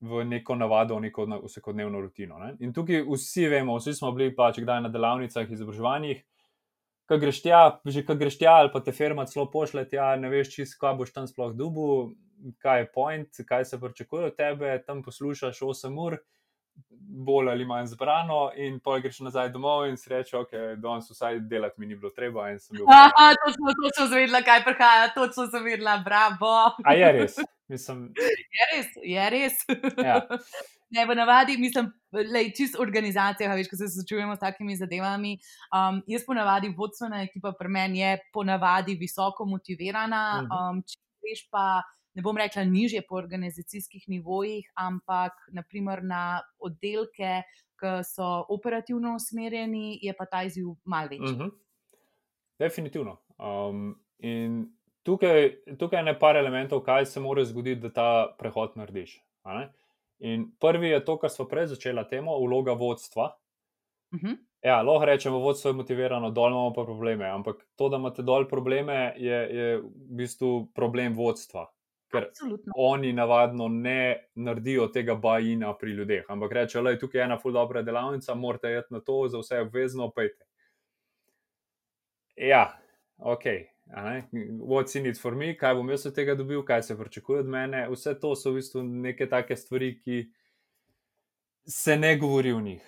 [0.01, 2.39] v neko navado, v neko vsakodnevno rutino.
[2.39, 2.55] Ne?
[2.61, 6.23] In tukaj vsi vemo, vsi smo bili pač kdaj na delavnicah, izobraževanjih
[7.09, 10.31] ko greš tja, že ko greš tja, ali pa te firma celo pošlje tja, ne
[10.33, 12.15] veš, čist, kaj boš tam sploh dubu,
[12.63, 16.19] kaj je point, kaj se pričakuje od tebe, tam poslušaš 8 ur.
[17.27, 21.41] Bolj ali manj zbrano, in pa greš nazaj domov in si rečeš, ok, danes vsaj
[21.51, 22.45] delati mi ni bilo treba.
[22.87, 26.53] Aha, to smo točno zvedela, kaj prihaja, točno sem videla, bravo.
[26.85, 28.13] A je res, mislim.
[28.57, 29.63] Je res, je res.
[30.05, 30.21] Ja.
[30.91, 31.91] Ne, v navadi, mislim,
[32.33, 35.35] da je čisto organizacija, veš, ko se srečujemo s takimi zadevami.
[35.69, 40.23] Um, jaz ponavadi, vodstvena ekipa pri meni je ponavadi visoko motivirana.
[40.47, 40.55] Mhm.
[40.57, 40.97] Um, če
[41.29, 41.83] veš pa,
[42.17, 47.43] ne bom rekla nižje po organizacijskih nivojih, ampak naprimer na oddelke,
[47.79, 51.37] ki so operativno usmerjeni, je pa ta izziv mal večji.
[51.37, 51.53] Uh -huh.
[52.59, 53.21] Definitivno.
[53.39, 54.78] Um, in
[55.09, 59.23] tukaj, tukaj je nekaj elementov, kaj se mora zgoditi, da ta prehod narediš.
[60.19, 63.31] In prvi je to, kar smo prej začeli, temo, vloga vodstva.
[64.13, 64.37] Uh -huh.
[64.63, 67.29] Ja, lahko rečemo, vodstvo je motivirano, dol imamo pa probleme.
[67.31, 71.67] Ampak to, da imate dol probleme, je, je v bistvu problem vodstva.
[72.13, 72.73] Ker Absolutno.
[72.77, 76.25] oni navadno ne naredijo tega bajina pri ljudeh.
[76.29, 79.61] Ampak rečejo, da je tukaj ena ful dobra delavnica, morate iti na to, za vse
[79.61, 80.45] obvezno, pejte.
[82.37, 82.79] Ja,
[83.19, 83.45] ok.
[83.89, 87.49] What's in it for me, kaj bom jaz od tega dobil, kaj se pričakuje od
[87.49, 87.87] mene.
[87.91, 90.27] Vse to so v bistvu neke take stvari, ki
[91.69, 92.85] se ne govori o njih.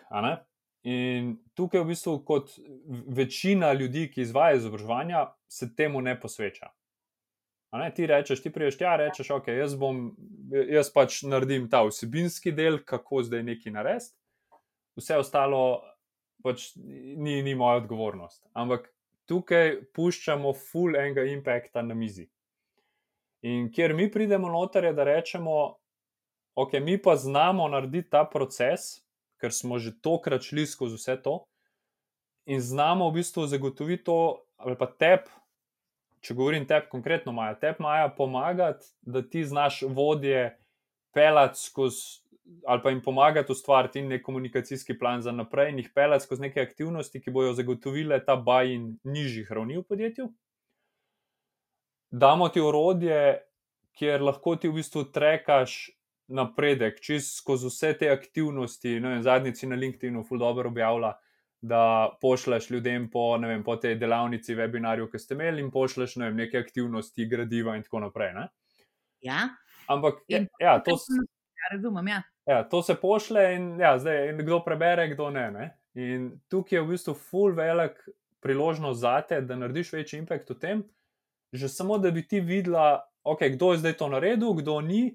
[0.83, 2.53] In tukaj, v bistvu, kot
[3.09, 6.71] večina ljudi, ki izvajo izobraževanja, se temu ne posveča.
[7.73, 10.09] Ne, ti rečeš, ti priješ, ja, rečeš, ok, jaz, bom,
[10.51, 14.11] jaz pač naredim ta vsebinski del, kako zdaj neki narediti,
[14.99, 15.83] vse ostalo
[16.43, 18.43] pač ni, ni moja odgovornost.
[18.59, 18.89] Ampak
[19.31, 22.27] tukaj puščamo full enega impacta na mizi.
[23.47, 25.57] In kjer mi pridemo noter, je da rečemo,
[26.59, 28.99] ok, mi pa znamo narediti ta proces,
[29.41, 31.39] ker smo že tokrat šli skozi vse to
[32.51, 34.19] in znamo v bistvu zagotoviti to,
[34.61, 35.31] ali pa tebi
[36.25, 40.59] če govorim tebi konkretno, Maja, tebi Maja pomagati, da ti znaš vodje
[41.15, 42.21] pelati skozi.
[42.67, 46.61] Ali pa jim pomagati ustvariti nek komunikacijski plan za naprej in jih pelati skozi neke
[46.61, 50.29] aktivnosti, ki bodo zagotovile ta bajin nižjih ravni v podjetju.
[52.11, 53.39] Damo ti orodje,
[53.95, 55.91] kjer lahko ti v bistvu trekaš
[56.31, 58.99] napredek, čez skozi vse te aktivnosti.
[59.01, 61.13] No, zadnjici na LinkedIn-u, ful dobro objavlja,
[61.61, 61.83] da
[62.21, 66.39] pošleš ljudem po, vem, po tej delavnici, webinarju, ki ste imeli, in pošleš ne vem,
[66.45, 68.33] neke aktivnosti, gradiva in tako naprej.
[68.35, 68.47] Ne?
[69.21, 69.49] Ja.
[69.91, 72.23] Ampak, ja, ja, to, ja, razumem, ja.
[72.51, 75.67] Ja, to se pošle in, ja, zdaj, in kdo prebere, kdo ne, ne.
[75.95, 78.01] In tukaj je v bistvu full velik
[78.43, 80.83] priložnost za te, da narediš večji impact v tem,
[81.53, 85.13] že samo da bi ti videla, okay, kdo je zdaj to naredil, kdo ni.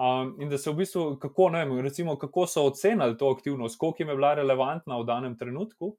[0.00, 4.02] Um, in da se v bistvu, kako, vem, recimo, kako so ocenili to aktivnost, koliko
[4.02, 5.96] je bila relevantna v danem trenutku,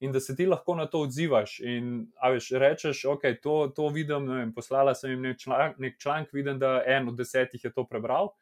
[0.00, 1.60] in da se ti lahko na to odzivaš.
[1.60, 6.32] In veš, rečeš, ok, to, to vidim, vem, poslala sem jim nek članek, nek članek,
[6.32, 8.32] vidim, da en od desetih je to prebral.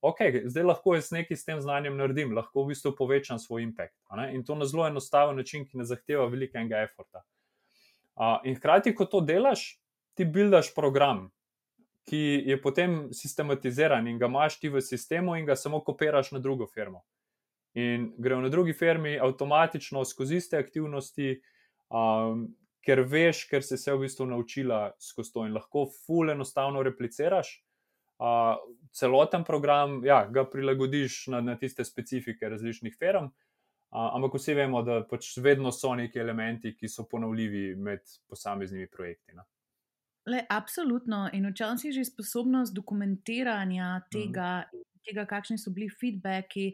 [0.00, 3.96] Ok, zdaj lahko jaz nekaj s tem znanjem naredim, lahko v bistvu povečam svoj impact.
[4.30, 7.24] In to na zelo enostaven način, ki ne zahteva velikega efforta.
[8.18, 9.80] Uh, in hkrati, ko to delaš,
[10.14, 11.28] ti buildaš program,
[12.08, 16.38] ki je potem sistematiziran in ga imaš ti v sistemu, in ga samo kopiraš na
[16.38, 17.04] drugo firmo.
[17.74, 21.40] In grejo na drugi firmi avtomatično skozi iste aktivnosti,
[21.90, 22.48] um,
[22.86, 27.52] ker veš, ker si se v bistvu naučila skozi to in lahko fully enostavno repliciraš.
[28.18, 28.56] Uh,
[28.90, 34.82] celoten program, ja, ga prilagodiš na, na tiste specifike različnih firm, uh, ampak vsi vemo,
[34.82, 39.36] da pač vedno so neki elementi, ki so ponovljivi med posameznimi projekti.
[39.38, 39.46] Ne?
[40.28, 41.28] Le, absolutno.
[41.32, 44.82] In včasih že sposobnost dokumentiranja tega, mm.
[45.06, 46.72] tega, kakšni so bili feedbacki.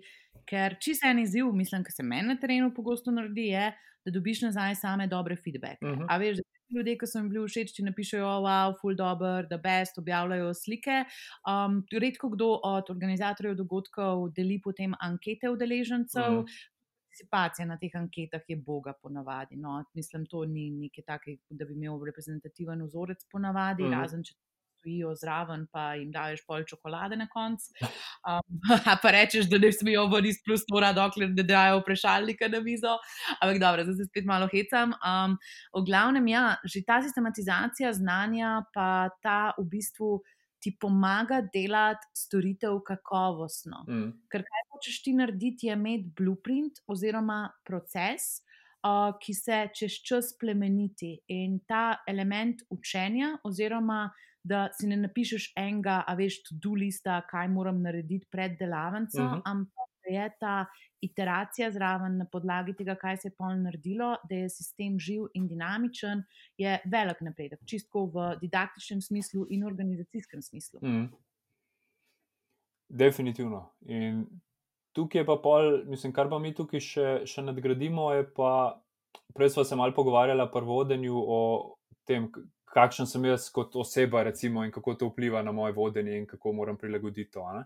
[0.49, 3.69] Ker čisto en izziv, mislim, ki se meni na terenu pogosto naredi, je,
[4.05, 5.87] da dobiš nazaj same dobre feedbacke.
[5.87, 6.07] Mm -hmm.
[6.09, 9.59] A veš, da ljudje, ki so jim bili všeč, ti napišejo, wow, full dobro, the
[9.59, 11.05] best, objavljajo slike.
[11.49, 16.71] Um, redko kdo od organizatorjev dogodkov deli potem ankete udeležencev, mm -hmm
[17.15, 19.57] participacija na teh anketah je boga, ponavadi.
[19.57, 23.93] No, mislim, to ni nekaj takega, da bi imel reprezentativen vzorec, ponavadi, mm.
[23.93, 24.35] razen če
[24.85, 27.73] stojijo zraven, pa jim daš pol čokolade na koncu.
[28.29, 28.61] Um,
[29.03, 32.99] pa rečeš, da ne smejo voditi iz prostora, dokler ne dajo vprašalnika na mizo.
[33.41, 34.93] Ampak dobro, zdaj se spet malo hecam.
[35.01, 35.39] Um,
[35.73, 40.21] v glavnem, ja, že ta sistematizacija znanja, pa ta v bistvu
[40.61, 43.85] ti pomaga delati storitev kakovostno.
[43.89, 44.11] Mm.
[44.33, 48.41] Ker kaj hočeš ti narediti, je imeti blueprint oziroma proces,
[48.85, 51.19] uh, ki se čez čas plemeniti.
[51.37, 54.07] In ta element učenja, oziroma
[54.45, 59.29] da si ne napišeš enega, a veš, tudi lista, kaj moram narediti pred delavnico, mm
[59.29, 59.43] -hmm.
[59.45, 60.67] ampak da je ta
[61.01, 65.49] iteracija zraven na podlagi tega, kaj se je pol naredilo, da je sistem živ in
[65.49, 66.23] dinamičen,
[66.59, 70.81] je velik napredek, čisto v didaktičnem smislu in organizacijskem smislu.
[70.83, 71.09] Mm.
[72.89, 73.71] Definitivno.
[73.81, 74.27] In
[74.93, 78.81] tukaj je pa pol, mislim, kar pa mi tukaj še, še nadgradimo, je pa,
[79.35, 81.41] prej smo se malo pogovarjali pri vodenju o
[82.07, 82.29] tem,
[82.75, 86.53] kakšen sem jaz kot oseba, recimo, in kako to vpliva na moje vodenje in kako
[86.53, 87.47] moram prilagoditi to.
[87.55, 87.65] Ja.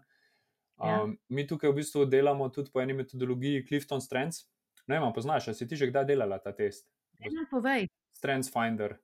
[0.78, 4.46] Um, mi tukaj v bistvu delamo tudi po eni metodologiji Clifton Strengths.
[4.86, 6.86] Ne vem, poznaš, si ti že kdaj delala ta test?
[7.20, 7.88] Ne, povej.
[8.14, 8.96] Strengths Finder.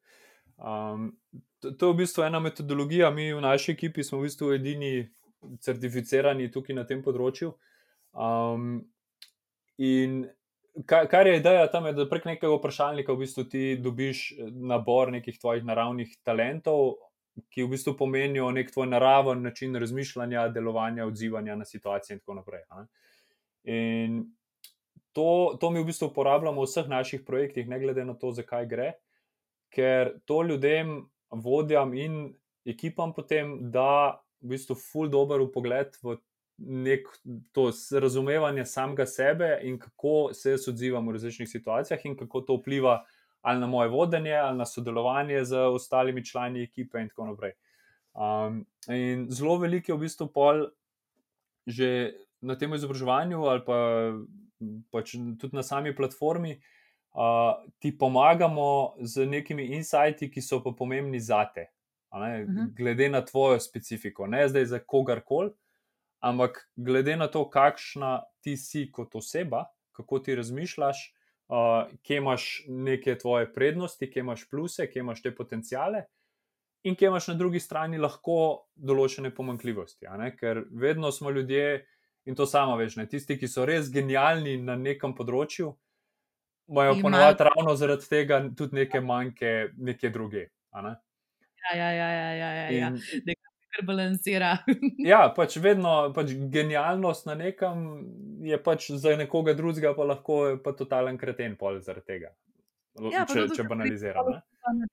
[0.57, 1.17] Um,
[1.59, 3.11] to, to je v bistvu ena metodologija.
[3.11, 4.95] Mi v naši ekipi smo v bistvu edini
[5.61, 7.53] certificirani tukaj na tem področju.
[8.15, 8.85] Um,
[9.83, 10.25] in
[10.87, 15.13] kar, kar je ideja tam, je, da prek nekega vprašalnika v bistvu ti dobiš nabor
[15.15, 16.97] nekih tvojih naravnih talentov,
[17.51, 22.39] ki v bistvu pomenijo nek tvoj naraven način razmišljanja, delovanja, odzivanja na situacije in tako
[22.41, 22.63] naprej.
[22.77, 22.87] Ne?
[23.75, 24.21] In
[25.13, 28.67] to, to mi v bistvu uporabljamo v vseh naših projektih, ne glede na to, zakaj
[28.71, 28.93] gre,
[29.75, 31.01] ker to ljudem,
[31.31, 32.29] vodjam in
[32.67, 36.19] ekipam potem da v bistvu ful dober pogled v
[36.59, 37.09] nek
[37.53, 42.57] to razumevanje samega sebe in kako se jaz odzivam v različnih situacijah in kako to
[42.57, 43.05] vpliva
[43.45, 47.53] ali na moje vodenje, ali na sodelovanje z ostalimi člani ekipe, in tako naprej.
[48.15, 50.69] Um, in zelo veliko je v bistvu pol
[51.67, 53.77] že na tem izobraževanju, ali pa
[54.93, 61.21] pač tudi na sami platformi, uh, ti pomagamo z nekimi insighti, ki so pa pomembni
[61.21, 61.69] za te,
[62.13, 62.57] uh mhm.
[62.57, 62.75] -huh.
[62.77, 65.51] glede na tvojo specifiko, ne zdaj za kogarkoli.
[66.25, 71.03] Ampak glede na to, kakšna ti si kot oseba, kako ti razmišljaš,
[71.53, 76.07] uh, kje imaš neke tvoje prednosti, kje imaš pluse, kje imaš te potencijale,
[76.85, 80.09] in kje imaš na drugi strani lahko določene pomankljivosti.
[80.41, 81.85] Ker vedno smo ljudje,
[82.25, 83.09] in to samo veš, ne?
[83.09, 85.73] tisti, ki so res genialni na nekem področju,
[86.73, 90.49] imajo ponovadi ravno zaradi tega tudi neke manjke, neke druge.
[90.75, 90.95] Ne?
[91.65, 92.71] Ja, ja, ja, ja, ja, ja.
[92.73, 92.89] ja.
[92.89, 94.55] In, kar balansira.
[95.13, 97.85] ja, pač vedno pač genialnost na nekem
[98.47, 102.35] je pač za nekoga drugega, pa lahko je pa totalen kreten pol zaradi tega.
[103.11, 104.37] Ja, če če banaliziramo.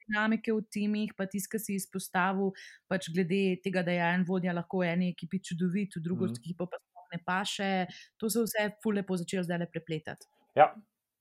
[0.08, 2.50] Dinamike v timih, pa tiska si izpostavil,
[2.90, 6.40] pač glede tega, da je en vodja lahko v eni ekipi čudovit, v drugi mm.
[6.42, 6.80] ekipi pa
[7.14, 7.70] ne paše.
[8.18, 10.28] To se vse fule po začel zdaj le prepletati.
[10.58, 10.72] Ja,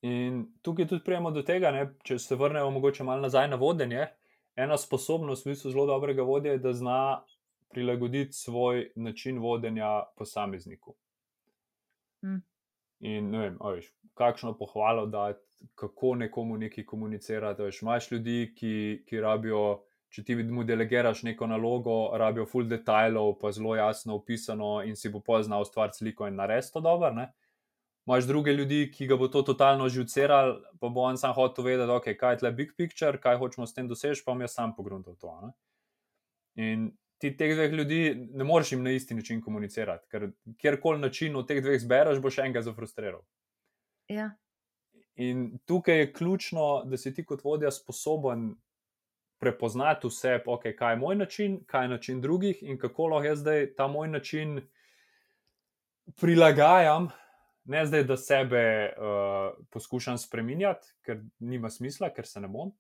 [0.03, 4.09] in tukaj tudi prijemo do tega, ne, če se vrnemo mogoče malo nazaj na vodenje.
[4.59, 7.01] Ena sposobnost, v bistvu zelo dobrega vodja, je, da zna
[7.71, 10.95] prilagoditi svoj način vodenja posamezniku.
[12.23, 12.43] Hmm.
[13.01, 15.33] In ne vem, veš, kakšno pohvalo da,
[15.75, 17.63] kako nekomu nekaj komunicirati.
[17.63, 18.75] Veš, imaš ljudi, ki,
[19.09, 24.81] ki rabijo, če ti mu delegiraš neko nalogo, rabijo full detajlov, pa zelo jasno opisano
[24.85, 27.13] in si bo poznal stvar sliko in narediti to dobro.
[27.15, 27.31] Ne?
[28.07, 31.93] Imáš druge ljudi, ki ga bo to totalno žuceral, pa bo on sam hotel vedeti,
[31.95, 34.75] okay, kaj je tle big picture, kaj hočemo s tem doseči, pa mi je sam
[34.77, 35.37] pogrunil to.
[35.45, 35.53] Ne?
[36.65, 36.89] In
[37.21, 41.49] ti teh dveh ljudi ne moreš jim na isti način komunicirati, ker kjerkoli način od
[41.49, 43.21] teh dveh zbereš, boš enega zafrustriral.
[44.09, 44.31] Ja.
[45.21, 48.55] In tukaj je ključno, da si ti kot vodja sposoben
[49.41, 53.41] prepoznati vse, okay, kaj je moj način, kaj je način drugih in kako lahko jaz
[53.41, 54.61] zdaj ta moj način
[56.21, 57.09] prilagajam.
[57.65, 58.63] Ne zdaj, da sebe
[58.97, 62.73] uh, poskušam spremenjati, ker nima smisla, ker se ne bom.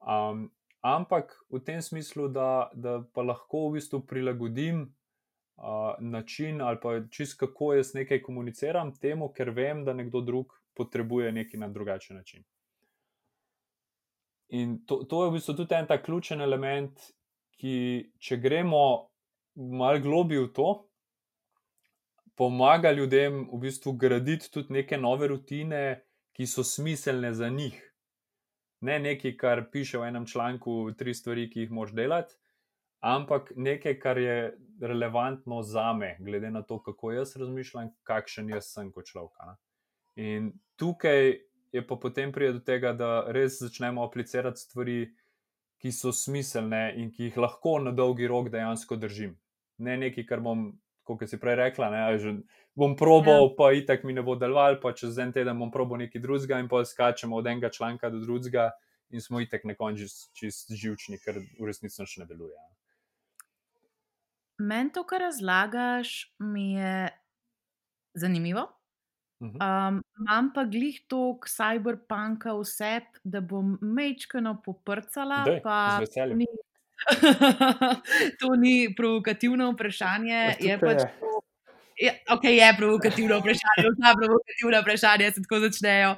[0.00, 0.50] Um,
[0.80, 7.00] ampak v tem smislu, da, da pa lahko v bistvu prilagodim uh, način ali pa
[7.10, 12.16] čist kako jaz nekaj komuniciram temu, ker vem, da nekdo drug potrebuje nekaj na drugačen
[12.16, 12.44] način.
[14.48, 17.00] In to, to je v bistvu tudi en ta ključen element,
[17.58, 19.10] ki, če gremo
[19.56, 20.68] malo globi v to,
[22.38, 27.87] pomaga ljudem v bistvu graditi tudi neke nove rutine, ki so smiselne za njih
[28.80, 32.34] ne nekaj, kar piše v enem članku, tri stvari, ki jih moš delati,
[33.00, 34.38] ampak nekaj, kar je
[34.80, 39.56] relevantno za me, glede na to, kako jaz razmišljam, kakšen jaz sem kot človek.
[40.16, 41.38] In tukaj
[41.72, 45.00] je pa potem pride do tega, da res začnemo aplicirati stvari,
[45.78, 49.36] ki so smiselne in ki jih lahko na dolgi rok dejansko držim.
[49.78, 50.72] Ne nekaj, kar bom
[51.16, 52.34] kot si prej rekla, ne, že
[52.76, 53.54] bom probal, ja.
[53.56, 56.68] pa itek mi ne bo deloval, pa čez en teden bom probal nekaj drugega in
[56.68, 58.70] pa skačemo od enega članka do drugega
[59.10, 60.04] in smo itek nekonč
[60.36, 62.58] čist živčni, ker v resnici še ne deluje.
[64.58, 67.08] Meni to, kar razlagaš, mi je
[68.18, 68.66] zanimivo.
[69.40, 75.44] Um, imam pa glih tok cyberpunka vse, da bom mečkano poprcala.
[75.46, 76.00] Dej, pa
[76.34, 76.48] ni,
[78.40, 80.56] to ni provokativno vprašanje.
[80.60, 81.38] Je pač to,
[81.98, 86.10] je, okay, je provokativno vprašanje, vsa provokativna vprašanja se tako začnejo.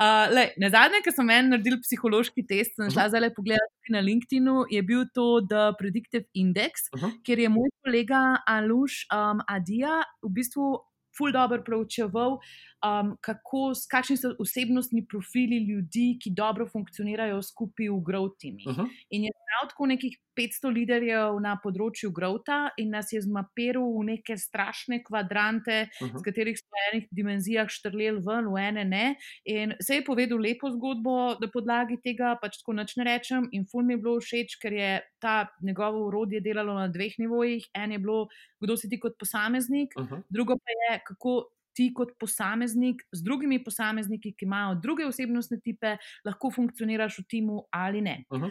[0.00, 3.18] Uh, lej, na zadnje, ko smo meni naredili psihološki test, sem šla uh -huh.
[3.18, 7.12] zdaj pogledati na LinkedIn-u, je bil to The Predictive Index, uh -huh.
[7.24, 10.78] kjer je moj kolega Aluš um, Adija v bistvu
[11.18, 12.38] ful dobro proučeval,
[12.86, 18.66] um, kako, kakšni so osebnostni profili ljudi, ki dobro funkcionirajo skupaj v growth timih.
[18.66, 18.88] Uh -huh.
[19.10, 24.04] In je prav tako nekih 500 liderjev na področju grota in nas je zmapiral v
[24.04, 26.18] neke strašne kvadrante, uh -huh.
[26.18, 29.16] z katerih smo v enih dimenzijah štrleli ven, v ene ne.
[29.44, 33.48] In se je povedal lepo zgodbo na podlagi tega, pač tako noč ne rečem.
[33.52, 37.68] In ful mi je bilo všeč, ker je ta njegovo urodje delalo na dveh nivojih.
[37.74, 38.28] En je bilo,
[38.60, 40.22] kdo si ti kot posameznik, uh -huh.
[40.30, 41.50] drugo pa je, kako
[41.80, 45.94] ti kot posameznik z drugimi posamezniki, ki imajo druge osebnostne tipe,
[46.28, 48.18] lahko funkcioniraš v timu ali ne.
[48.28, 48.50] Uh -huh.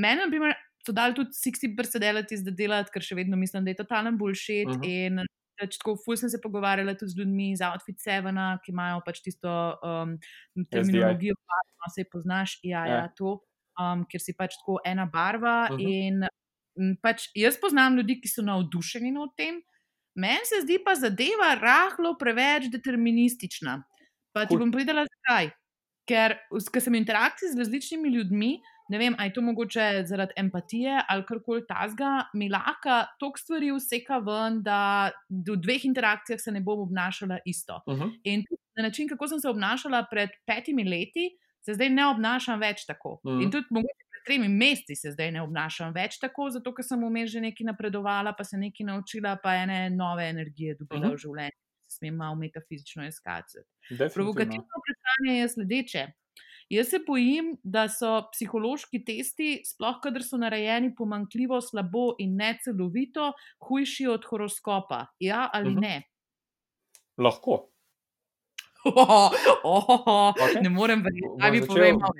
[0.00, 0.54] Mene, na primer,
[0.86, 4.68] so dali tudi 60 personalities, da delati, ker še vedno mislim, da je totalen bullshit.
[4.68, 4.88] Uh -huh.
[4.88, 5.26] In
[5.60, 9.20] pač tako, ful sem se pogovarjala tudi z ljudmi iz Outfit Sevena, ki imajo pač
[9.20, 10.18] tisto um,
[10.70, 12.94] terminologijo, ki jo vse poznaš, ja, ja.
[12.94, 13.40] ja to,
[13.80, 15.68] um, ker si pač tako ena barva.
[15.70, 15.88] Uh -huh.
[15.88, 19.60] In pač jaz poznam ljudi, ki so navdušeni nad tem.
[20.18, 23.78] Meni se zdi pa zadeva rahlo preveč deterministična.
[24.34, 25.52] Pa ti bom povedala, zakaj.
[26.08, 26.34] Ker,
[26.72, 28.56] ker sem v interakciji z različnimi ljudmi,
[28.88, 33.68] ne vem, ali je to mogoče zaradi empatije ali karkoli tasga, mi lahko toliko stvari
[33.76, 37.82] vseka ven, da v dveh interakcijah se ne bom obnašala isto.
[37.86, 38.10] Uh -huh.
[38.24, 38.44] In
[38.76, 43.20] na način, kako sem se obnašala pred petimi leti, se zdaj ne obnašam več tako.
[43.24, 43.42] Uh -huh.
[43.42, 47.32] In tudi mogoče tremi meseci se zdaj ne obnašam več tako, zato ker sem vmes
[47.32, 51.16] že nekaj napredovala, pa se nekaj naučila, pa ene nove energije dobila uh -huh.
[51.16, 51.22] v mhm.
[51.24, 51.58] življenju.
[51.88, 53.64] Smem malo metafizično iskati.
[54.14, 56.06] Provokativno vprašanje je sledeče.
[56.68, 63.32] Jaz se bojim, da so psihološki testi, sploh kadar so narejeni pomankljivo, slabo in necelovito,
[63.68, 65.06] hujši od horoskopa.
[65.20, 65.78] Ja ali uh mhm.
[65.78, 65.88] -huh.
[65.88, 66.02] ne?
[67.16, 67.70] Lahko.
[68.84, 69.30] Oh,
[69.64, 70.62] oh, okay.
[70.62, 72.12] Ne morem verjeti, da bi povedal.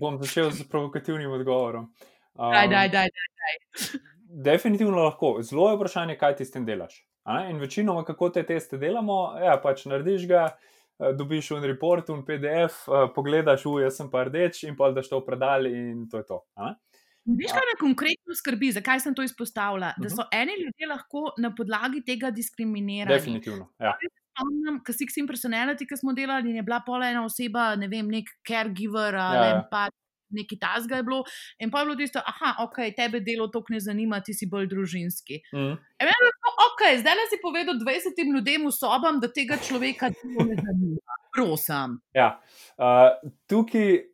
[0.00, 1.90] Bom začel z provokativnim odgovorom.
[2.34, 4.00] Um, daj, daj, daj, daj.
[4.44, 5.36] Definitivno lahko.
[5.42, 7.02] Zelo je vprašanje, kaj ti s tem delaš.
[7.50, 10.42] In večinoma, kako te teste delamo, ja, pač narediš ga,
[11.00, 14.92] eh, dobiš un report, un PDF, eh, pogledaš, u, jaz sem pa rdeč in pa
[14.94, 16.42] daš to v predal in to je to.
[17.26, 19.92] Veš, kaj me konkretno skrbi, zakaj sem to izpostavila?
[19.98, 23.18] Da so eni ljudje lahko na podlagi tega diskriminirani.
[23.18, 23.72] Definitivno.
[23.82, 23.96] Ja
[24.36, 27.88] spomnim, ker si jim personality, ki smo delali, in je bila pol ena oseba, ne
[27.88, 29.62] vem, nek caregiver ali ja, ja.
[29.70, 29.88] pa
[30.30, 31.22] neki tasga je bilo.
[31.58, 34.68] In pa je bilo tisto, ah, ok, tebe delo to ne zanima, ti si bolj
[34.72, 35.40] družinski.
[35.54, 35.78] Mm.
[36.02, 36.34] Rekel,
[36.66, 41.22] ok, zdaj le si povedal 20 ljudem v sobam, da tega človeka ne zanima.
[41.34, 42.00] Prosim.
[42.16, 42.36] Ja,
[42.76, 43.14] uh,
[43.48, 44.12] tukaj.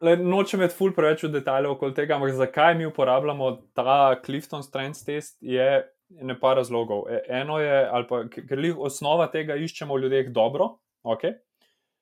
[0.00, 5.04] Le, nočem imeti ful preveč detajlov okoli tega, ampak zakaj mi uporabljamo ta Clifton Strengths
[5.04, 5.66] test, je
[6.10, 7.06] ne pa razlogov.
[7.10, 10.74] E, eno je, ali pa ker jih osnova tega iščemo v ljudeh dobro.
[11.06, 11.38] Okay?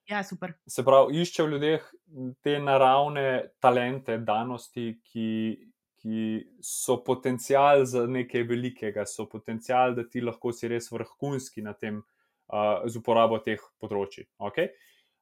[0.08, 0.54] Ja, super.
[0.66, 1.88] Se pravi, išče v ljudeh
[2.42, 3.26] te naravne
[3.60, 5.30] talente, danosti, ki,
[6.00, 6.22] ki
[6.64, 12.00] so potencial za nekaj velikega, so potencial, da ti lahko si res vrhunski na tem,
[12.00, 14.24] uh, z uporabo teh področji.
[14.48, 14.72] Okay?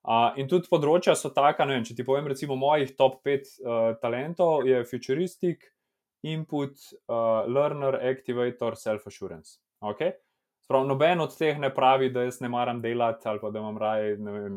[0.06, 3.50] Uh, in tudi področja so taka, ne vem, če ti povem, recimo, mojih top 5
[3.58, 5.66] uh, talentov je futuristik,
[6.22, 9.58] input, uh, learner, activator, self-assurance.
[9.80, 10.12] Okay?
[10.64, 14.16] Sprav, noben od teh ne pravi, da jaz ne maram delati ali da imam raje,
[14.18, 14.56] ne vem,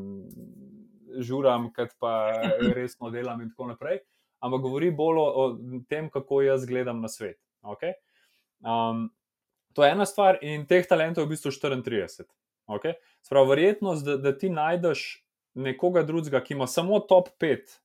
[1.22, 2.34] žuram, kot pa
[2.78, 3.99] resno delam in tako naprej.
[4.39, 5.45] Ampak govori bolj o
[5.89, 7.38] tem, kako jaz gledam na svet.
[7.62, 7.93] Okay?
[8.64, 9.10] Um,
[9.74, 12.26] to je ena stvar, in teh talentov je v bistvu 34.
[12.70, 12.95] Okay?
[13.26, 15.05] Sprav, verjetnost, da, da ti najdeš
[15.60, 17.78] nekoga drugega, ki ima samo top 5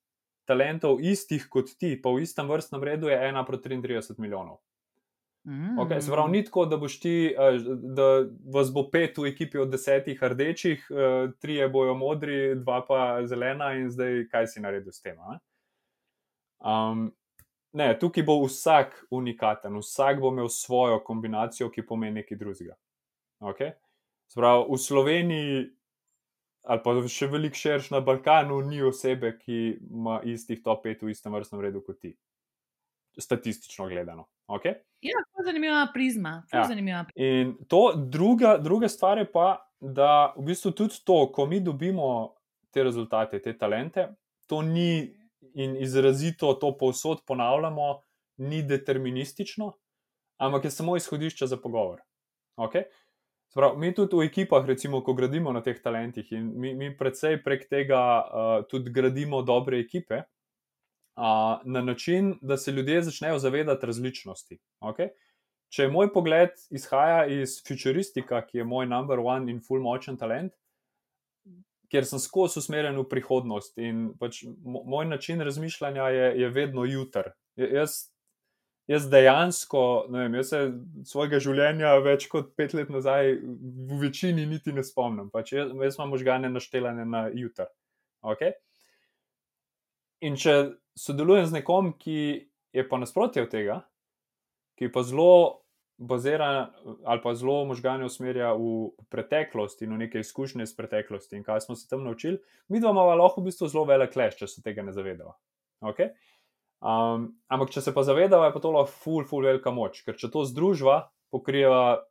[0.45, 4.61] talentov, istih kot ti, pa v istem vrstnem redu, je 1 proti 33 milijonov.
[5.45, 5.79] Mm.
[5.79, 7.59] Okay, Sprav, ni tako, da boš ti, eh,
[7.97, 12.81] da vas bo pet v ekipi od desetih rdečih, eh, tri je bojo modri, dva
[12.87, 15.19] pa zelena, in zdaj kaj si naredil s tem.
[16.65, 17.13] Um,
[17.73, 22.77] ne, tukaj bo vsak unikaten, vsak bo imel svojo kombinacijo, ki pomeni nekaj drugega.
[23.41, 23.77] Okay?
[24.33, 25.71] Sprav, v Sloveniji
[26.65, 29.59] ali pa še veliko širš na Balkanu, ni osebe, ki
[29.91, 32.15] ima istih top 5 v istem vrstnem redu kot ti.
[33.21, 34.27] Statistično gledano.
[34.51, 34.81] Okay?
[35.05, 36.43] Ja, to je zanimiva prizma.
[36.53, 36.65] Ja.
[36.69, 37.29] Zanimiva prizma.
[37.29, 42.35] In to druga, druga stvar je pa, da v bistvu tudi to, ko mi dobimo
[42.73, 44.09] te rezultate, te talente,
[44.49, 45.13] to ni
[45.55, 48.01] in izrazito to povsod ponavljamo,
[48.43, 49.71] ni deterministično,
[50.43, 52.01] ampak je samo izhodišče za pogovor.
[52.57, 52.89] Okay?
[53.55, 57.39] Prav, mi tudi v ekipah, recimo, ko gradimo na teh talentih, in mi, mi predvsej
[57.45, 60.25] prek tega uh, tudi gradimo dobre ekipe,
[61.15, 64.59] uh, na način, da se ljudje začnejo zavedati različnosti.
[64.83, 65.15] Okay?
[65.71, 70.53] Če moj pogled izhaja iz futuristika, ki je moj number one in full močen talent,
[71.95, 77.31] ker sem skozi usmerjen v prihodnost in pač moj način razmišljanja je, je vedno jutr.
[77.55, 78.14] Jaz
[78.91, 79.83] jaz dejansko,
[80.13, 80.61] ne vem, jaz se
[81.09, 85.31] svojega življenja več kot pet let nazaj v večini niti ne spomnim.
[85.33, 87.71] Pač jaz, jaz imam možgane naštelane na jutr.
[88.25, 88.57] Okay?
[90.25, 92.19] In če sodelujem z nekom, ki
[92.75, 93.81] je pa nasprotje od tega,
[94.79, 95.65] ki pa zelo
[95.95, 96.73] bazira
[97.07, 101.61] ali pa zelo možgane usmerja v preteklost in v neke izkušnje iz preteklosti in kaj
[101.69, 104.63] smo se tam naučili, mi dva imamo lahko v bistvu zelo velik kleš, če se
[104.63, 105.37] tega ne zavedamo.
[105.87, 106.11] Okay?
[106.85, 110.19] Um, ampak, če se pa zavedamo, je pa to lahko ful, ful, velika moč, ker
[110.21, 112.03] če to združva, pokriva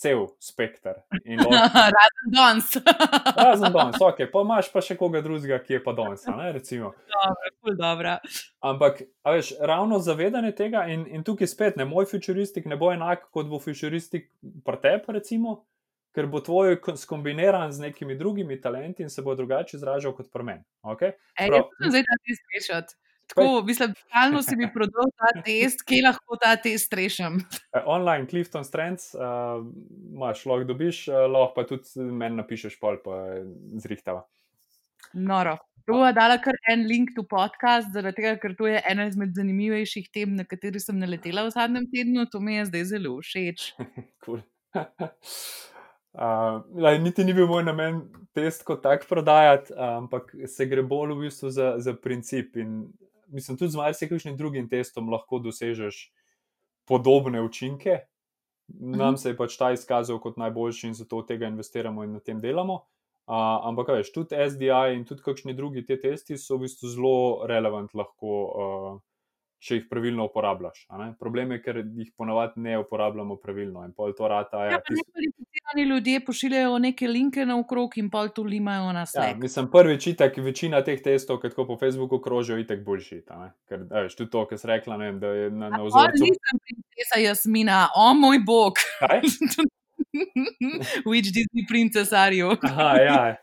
[0.00, 1.02] cel spekter.
[1.96, 2.70] Razen danes.
[3.44, 6.24] Razen danes, ok, pa imaš pa še koga drugega, ki je pa danes.
[6.24, 6.62] Dobro,
[8.72, 13.28] Ampak, veš, ravno zavedanje tega in, in tukaj spet, ne, moj futuristik ne bo enak
[13.36, 14.30] kot bo futuristik
[14.64, 15.60] pretep, recimo,
[16.16, 20.64] ker bo tvoj skombiniran z nekimi drugimi talenti in se bo drugače izražal kot premen.
[20.82, 21.14] Okay?
[21.36, 22.96] Ej, Prav, zdaj, da ti slišiš.
[23.32, 27.40] Tako, mislim, stalno si mi prodal ta test, kje lahko ta test rešim.
[27.72, 29.64] E, online, Clifton Strands, uh,
[30.12, 33.22] imaš, lahko dobiš, uh, lahko pa tudi meni napišeš, pol pa
[33.80, 34.26] zrihtava.
[35.14, 35.56] Noro.
[35.90, 39.32] To je dala kar en link v podcast, zaradi tega, ker to je ena izmed
[39.34, 42.28] zanimivejših tem, na kateri sem naletela v zadnjem tednu.
[42.30, 43.72] To mi je zdaj zelo všeč.
[44.24, 44.44] cool.
[46.12, 48.02] Uh, laj, niti ni bil moj namen
[48.36, 52.60] test kot tak prodajati, ampak se gre bolj v bistvu za, za princip.
[52.62, 52.84] In
[53.32, 56.10] mislim, tudi z marsikajšnjim drugim testom lahko dosežeš
[56.88, 57.98] podobne učinke.
[58.68, 62.40] Nam se je pač ta izkazal kot najboljši in zato tega investiramo in na tem
[62.40, 62.84] delamo.
[63.22, 67.16] Uh, ampak, veš, tudi SDI in tudi kakšni drugi te testi so v bistvu zelo
[67.46, 68.96] relevantni, lahko, uh,
[69.62, 70.86] če jih pravilno uporabljaš.
[71.20, 74.64] Problem je, ker jih ponavadi ne uporabljamo pravilno in pol to rata.
[74.66, 79.28] Ja, ja, kvalificirani ljudje pošiljajo neke linke na okrog in pol to limajo na sebe.
[79.30, 83.22] Ja, mislim, prvi čitek, večina teh testov, ki po Facebooku krožijo, tako boljši.
[83.68, 86.26] Ker, veš, tudi to, kar si rekla, ne vem, da je na, na vzorcu.
[86.26, 88.82] Ja, nisem princesa Jasmina, o moj bog.
[91.06, 92.56] Which Disney princess are you?
[92.62, 93.36] Aha, ja.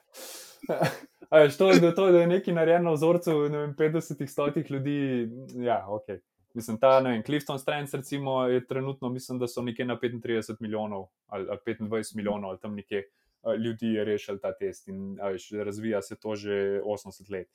[1.32, 5.30] Veš, to, da, to, da je nekaj narejeno na vzorcu vem, 50, 100 ljudi,
[5.66, 6.20] ja, ok.
[6.54, 11.08] Mislim, ta vem, Clifton Strands, recimo, je trenutno, mislim, da so nekje na 35 milijonov
[11.28, 13.04] ali, ali 25 milijonov ali tam nekje
[13.42, 17.48] uh, ljudi je rešil ta test in veš, razvija se to že 80 let.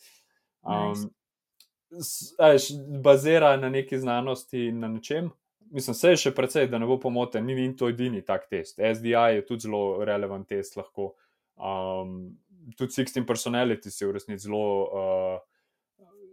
[0.62, 2.34] Um, nice.
[2.38, 2.68] veš,
[3.02, 5.30] bazira na neki znanosti in na nečem.
[5.70, 8.78] Mislim, vse je še precej, da ne bo pomote, ni, ni to edini tak test.
[8.78, 11.14] SDI je tudi zelo relevant test, lahko.
[11.56, 12.36] Um,
[12.76, 15.38] tudi 16 personality je v resnici zelo uh,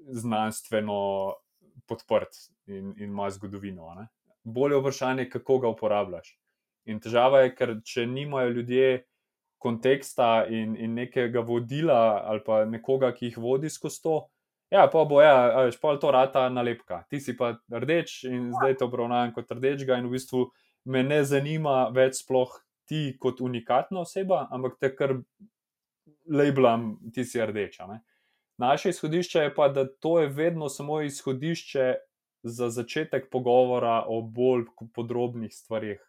[0.07, 1.35] znanstveno
[1.87, 2.35] podprt
[2.67, 3.93] in, in ima zgodovino.
[3.95, 4.07] Ne?
[4.43, 6.37] Bolje vprašanje, kako ga uporabljaš.
[6.89, 9.03] In težava je, ker če nimajo ljudje
[9.61, 14.15] konteksta in, in nekega vodila ali pa nekoga, ki jih vodi skozi to.
[14.71, 17.03] Ja, pa bo, ja, veš, pa je to rata nalepka.
[17.11, 20.45] Ti si pa rdeč in zdaj te obravnavam kot rdečega, in v bistvu
[20.89, 22.55] me ne zanima več sploh
[22.87, 25.17] ti kot unikatna oseba, ampak te kar
[26.29, 27.87] labelam, ti si rdeča.
[27.87, 28.01] Ne?
[28.57, 31.95] Naše izhodišče je pa, da to je vedno samo izhodišče
[32.43, 36.01] za začetek pogovora o bolj podrobnih stvarih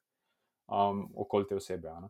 [0.69, 1.89] um, okoli te osebe.
[1.89, 2.09] Ne?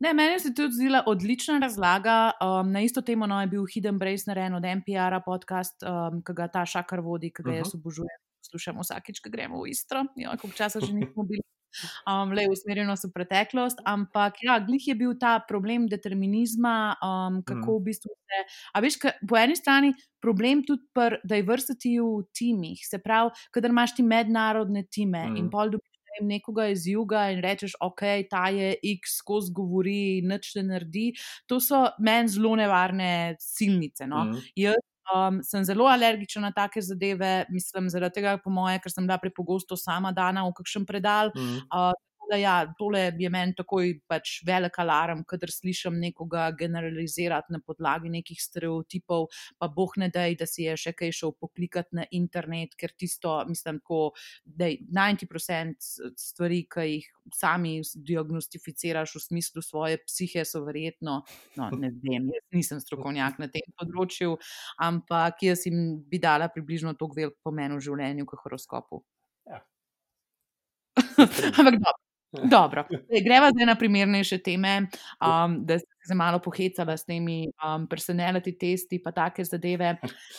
[0.00, 2.30] Ne, meni se tudi zdela odlična razlaga.
[2.42, 6.34] Um, na isto temo no, je bil Hidden Brace narejen od NPR-a podcast, um, ki
[6.34, 7.58] ga ta šakar vodi, ki ga uh -huh.
[7.58, 8.20] jaz obožujem.
[8.44, 11.44] Slušamo vsakeč, ko gremo v Istro, ja, koliko časa že nismo bili
[12.06, 17.70] um, le usmerjeno v preteklost, ampak ja, glih je bil ta problem determinizma, um, kako
[17.70, 17.78] mm.
[17.78, 18.44] v bistvu se.
[18.74, 23.74] A veš, ka, po eni strani problem tudi pri diversity v timih, se pravi, kadar
[23.74, 25.36] imaš ti mednarodne time mm.
[25.40, 25.90] in pol dobiš.
[26.22, 31.08] Nekoga iz juga in rečeš, ok, ta je X, skozi govori, nič ne naredi.
[31.50, 34.06] To so meni zelo nevarne silnice.
[34.06, 34.22] No?
[34.30, 34.44] Mm.
[34.54, 34.78] Jaz
[35.12, 39.18] Um, sem zelo alergična na take zadeve, mislim, zaradi tega, po moje, ker sem bila
[39.20, 41.28] prepogosto sama dana v kakšen predal.
[41.36, 41.58] Mm.
[41.68, 41.92] Uh,
[42.30, 48.10] da ja, tole je meni takoj pač velik alarm, kadar slišim nekoga generalizirati na podlagi
[48.12, 52.74] nekih stereotipov, pa boh ne dej, da si je še kaj šel poklikati na internet,
[52.80, 54.12] ker tisto, mislim, ko,
[54.44, 61.20] da 90% stvari, ki jih sami diagnosticiraš v smislu svoje psihe, so verjetno,
[61.58, 64.38] no, ne vem, jaz nisem strokovnjak na tem področju,
[64.84, 69.04] ampak jaz jim bi dala približno toliko velik pomen v življenju, kot horoskopu.
[69.48, 69.62] Ja.
[71.58, 72.03] Ampak dobro.
[72.42, 72.84] Dobro,
[73.24, 74.86] greva zdaj na primernejše teme,
[75.20, 79.96] um, da se malo pohecala s temi um, personality testi, pa take zadeve.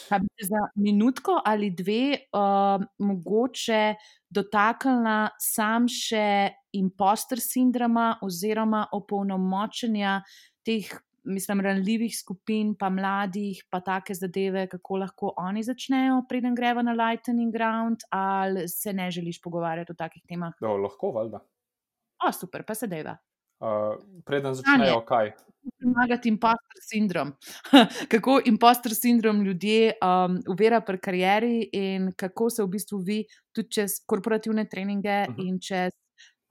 [0.10, 3.96] Pa bi se za minutko ali dve um, mogoče
[4.30, 10.20] dotaknila sam še imposter sindroma oziroma opolnomočenja
[10.66, 10.90] teh,
[11.26, 16.94] mislim, ranljivih skupin, pa mladih, pa take zadeve, kako lahko oni začnejo, preden greva na
[16.94, 20.54] lightning ground, ali se ne želiš pogovarjati o takih temah?
[20.62, 21.42] No, lahko, valjda.
[22.26, 23.18] O, super, pa se deva.
[23.60, 23.96] Uh,
[24.26, 25.32] preden začnejo, kaj?
[25.82, 27.32] Pomagati impostor sindrom.
[28.12, 33.24] kako impostor sindrom ljudje um, uvira pri karieri in kako se v bistvu vi
[33.56, 35.48] tudi čez korporativne treninge uh -huh.
[35.48, 35.94] in čez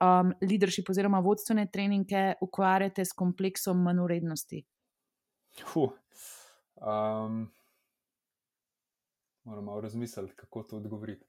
[0.01, 4.63] um, leadership oziroma vodstvene treninge ukvarjate s kompleksom manjvrednosti.
[5.75, 7.51] Um,
[9.43, 11.25] moram malo razmisliti, kako to odgovoriti.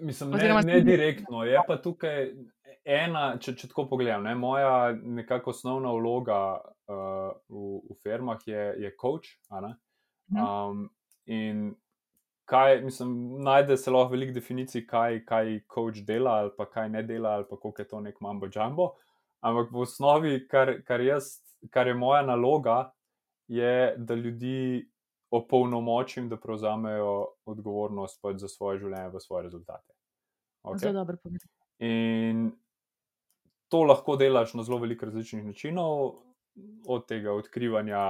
[0.00, 2.30] Mislim, ne, ne direktno, je pa tukaj
[2.86, 8.62] ena, če, če tako pogledam, ne, moja nekako osnovna vloga uh, v, v firmah je,
[8.84, 9.32] je coach.
[10.30, 10.86] Um,
[11.26, 11.72] in
[12.46, 17.02] kaj, mislim, najde se lahko veliko definicij, kaj, kaj coach dela, ali pa kaj ne
[17.06, 18.92] dela, ali pa kako je to nek mambo jumbo.
[19.46, 21.36] Ampak v osnovi, kar, kar, jaz,
[21.70, 22.92] kar je moja naloga,
[23.48, 24.86] je, da ljudi
[25.30, 29.92] opolnomočim, da prevzamejo odgovornost pač za svoje življenje, za svoje rezultate.
[30.62, 30.86] Okay?
[30.86, 31.52] Zelo dobro povedano.
[31.78, 32.46] In
[33.68, 36.22] to lahko delaš na zelo veliko različnih načinov,
[36.88, 38.00] od tega odkrivanja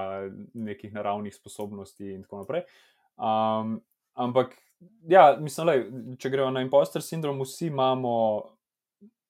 [0.54, 2.62] nekih naravnih sposobnosti in tako naprej.
[3.16, 3.80] Um,
[4.14, 4.54] ampak,
[5.08, 5.82] ja, mislim, lej,
[6.20, 8.12] če gremo na impostor sindrom, vsi imamo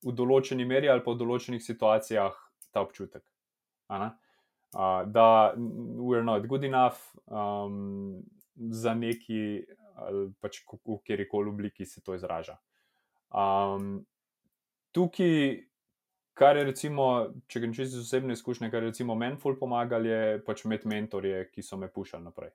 [0.07, 2.37] v določeni meri ali pa v določenih situacijah
[2.73, 3.25] ta občutek.
[4.77, 6.99] Uh, da we're not good enough
[7.33, 8.21] um,
[8.69, 9.65] za neki,
[9.97, 12.59] ali pač v kjerkoli obliki se to izraža.
[13.33, 14.05] Um,
[14.93, 15.65] tukaj
[16.37, 17.07] kar je, recimo,
[17.49, 20.91] če grem čisto iz osebne izkušnje, kar je recimo meni ful pomagali, je pač imeti
[20.93, 22.53] mentorje, ki so me pušali naprej.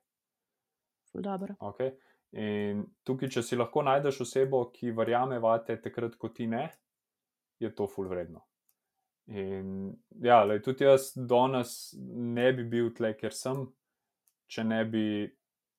[1.58, 1.96] Okay.
[2.38, 6.68] In tukaj, če si lahko najdeš osebo, ki verjame vate, takrat, ko ti ne,
[7.60, 8.46] je to ful vredno.
[9.30, 9.92] In
[10.22, 13.62] ja, lej, tudi jaz danes ne bi bil tle, ker sem,
[14.50, 15.06] če ne bi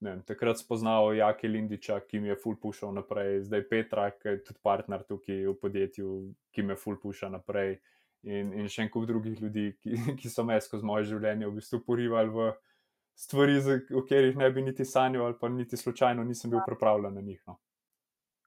[0.04, 4.44] vem, takrat spoznal Jake Lindiča, ki mi je ful pušal naprej, zdaj Petra, ki je
[4.48, 6.14] tudi partner tukaj v podjetju,
[6.52, 7.76] ki me ful puša naprej
[8.24, 11.58] in, in še en kup drugih ljudi, ki, ki so me skozi moje življenje v
[11.58, 12.50] bistvu porivali v
[13.14, 13.60] stvari,
[13.94, 17.40] o katerih ne bi niti sanjal, ali pa niti slučajno nisem bil pripravljen na njih.
[17.46, 17.58] No.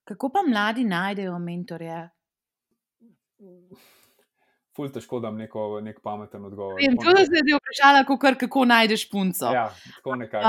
[0.08, 2.02] Kako pa mladi najdejo mentorje?
[4.78, 6.78] Ful, težko da neko nek pameten odgovor.
[6.78, 8.04] To se je vprašala,
[8.38, 9.50] kako najdeš punco.
[9.54, 10.46] Ja, tako nekako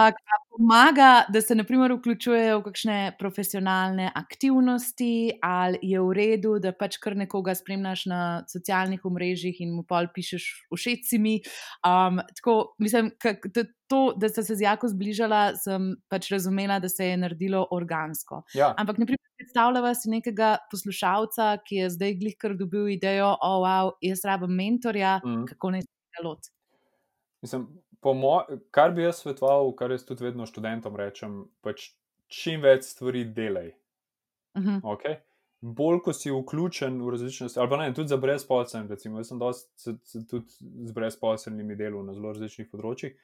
[0.58, 6.98] pomaga, da se naprimer vključujejo v kakšne profesionalne aktivnosti, ali je v redu, da pač
[6.98, 11.38] kar nekoga spremljaš na socialnih omrežjih in mu pol pišeš všeč mi.
[11.86, 13.12] Um, tako, mislim,
[13.54, 17.62] da to, da sta se z Jako zbližala, sem pač razumela, da se je naredilo
[17.70, 18.42] organsko.
[18.54, 18.74] Ja.
[18.76, 23.62] Ampak, naprimer, predstavljava si nekega poslušalca, ki je zdaj glih kar dobil idejo, o, oh,
[23.62, 25.46] wow, jaz rabim mentorja, mm.
[25.52, 26.50] kako naj se loti.
[27.42, 27.68] Mislim,
[28.70, 31.90] kar bi jaz svetoval, kar jaz tudi vedno študentom rečem, pač
[32.28, 33.72] čim več stvari delaj.
[34.54, 34.80] Uh -huh.
[34.82, 35.16] okay?
[35.60, 39.28] Bolj, ko si vključen v različne stvari, ali pa ne, tudi za brezposelne, recimo, jaz
[39.28, 39.94] sem dosti
[40.30, 40.46] tudi
[40.86, 43.16] z brezposelnimi delal na zelo različnih področjih.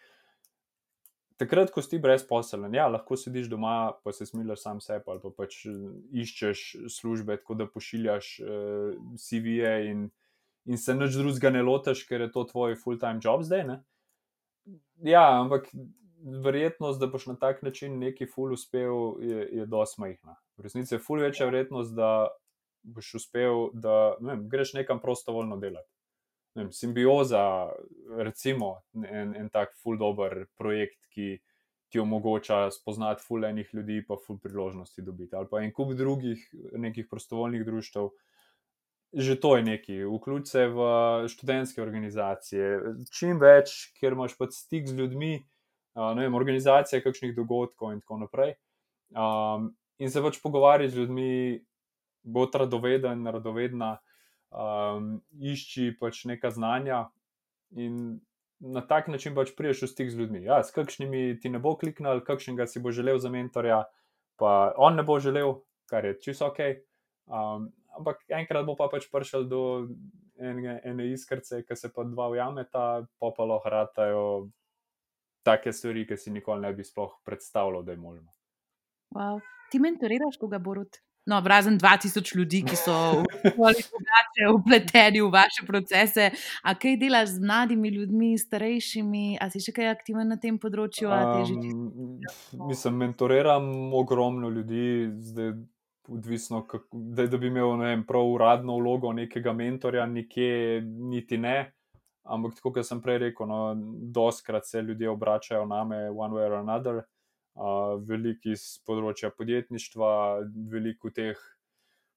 [1.37, 5.31] Takrat, ko si brezposelen, ja, lahko sediš doma, pa se smilaš sam sebe, ali pa
[5.31, 5.64] pač
[6.12, 6.61] iščeš
[6.95, 10.05] službe, tako da pošiljaš uh, eh, CV-je in,
[10.66, 13.64] in se nič drugega ne lotiš, ker je to tvoj full-time job zdaj.
[13.66, 13.81] Ne?
[15.05, 15.69] Ja, ampak
[16.45, 20.37] verjetnost, da boš na tak način neki ful uspel, je, je dosti majhna.
[20.57, 22.29] V resnici je ful večja verjetnost, da
[22.83, 25.91] boš uspel, da ne vem, greš nekam prostovoljno delati.
[26.55, 27.73] Vem, simbioza,
[28.17, 31.39] recimo, en, en tak ful dober projekt, ki
[31.91, 35.37] ti omogoča spoznati ful enih ljudi, pa ful priložnosti dobiti.
[35.37, 38.07] Ali pa en kup drugih nekih prostovoljnih društv
[39.15, 40.79] že to je neki, vključ se v
[41.31, 42.81] študentske organizacije,
[43.15, 45.37] čim več, ker imaš pa stik z ljudmi,
[45.95, 48.57] ne vem, organizacije kakšnih dogodkov in tako naprej.
[49.15, 49.71] Um,
[50.03, 51.31] in se pač pogovarjati z ljudmi,
[52.25, 53.99] bo radoveden, radovedna,
[54.51, 57.05] um, išči pač neka znanja
[57.79, 58.19] in
[58.65, 60.43] na tak način pač priješ v stik z ljudmi.
[60.47, 63.85] Ja, s kakšnimi ti ne bo kliknil, kakšnega si bo želel za mentorja,
[64.41, 65.61] pa on ne bo želel,
[65.91, 66.61] kar je čisto ok.
[67.27, 69.62] Um, ampak enkrat bo pa pač prišel do
[70.39, 74.27] ene, ene iskrce, ki se pa dva ujameta, pa pa lahko ratajo
[75.45, 78.31] take stvari, ki si nikoli ne bi sploh predstavljal, da je možno.
[79.15, 79.41] Wow.
[79.71, 81.03] Ti mentoriraš, koga borut?
[81.27, 82.93] No, razen 2000 ljudi, ki so
[84.55, 86.31] upleteni v vaše procese.
[86.62, 91.09] A kaj delaš z mladimi ljudmi, starejšimi, ali si še kaj aktiven na tem področju?
[91.09, 92.19] Um,
[92.69, 94.85] mislim, mentoriram ogromno ljudi,
[95.31, 95.55] zdaj
[96.09, 101.72] odvisno, kako, da, da bi imel vem, prav uradno vlogo nekega mentorja, nikje, niti ne.
[102.24, 103.74] Ampak, tako kot sem prej rekel, no,
[104.14, 107.02] doskrat se ljudje obračajo na me, one way or another,
[107.55, 110.14] uh, veliki iz področja podjetništva,
[110.72, 111.40] veliko teh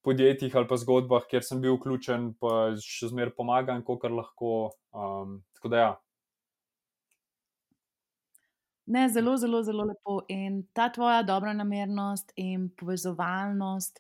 [0.07, 4.53] podjetjih ali pa zgodbah, kjer sem bil vključen, pa še zmeraj pomagam, kolikor lahko.
[4.95, 5.89] Um, tako da ja.
[8.87, 10.21] Ne, zelo, zelo, zelo lepo.
[10.31, 13.99] In ta tvoja dobra namernost in povezovalnost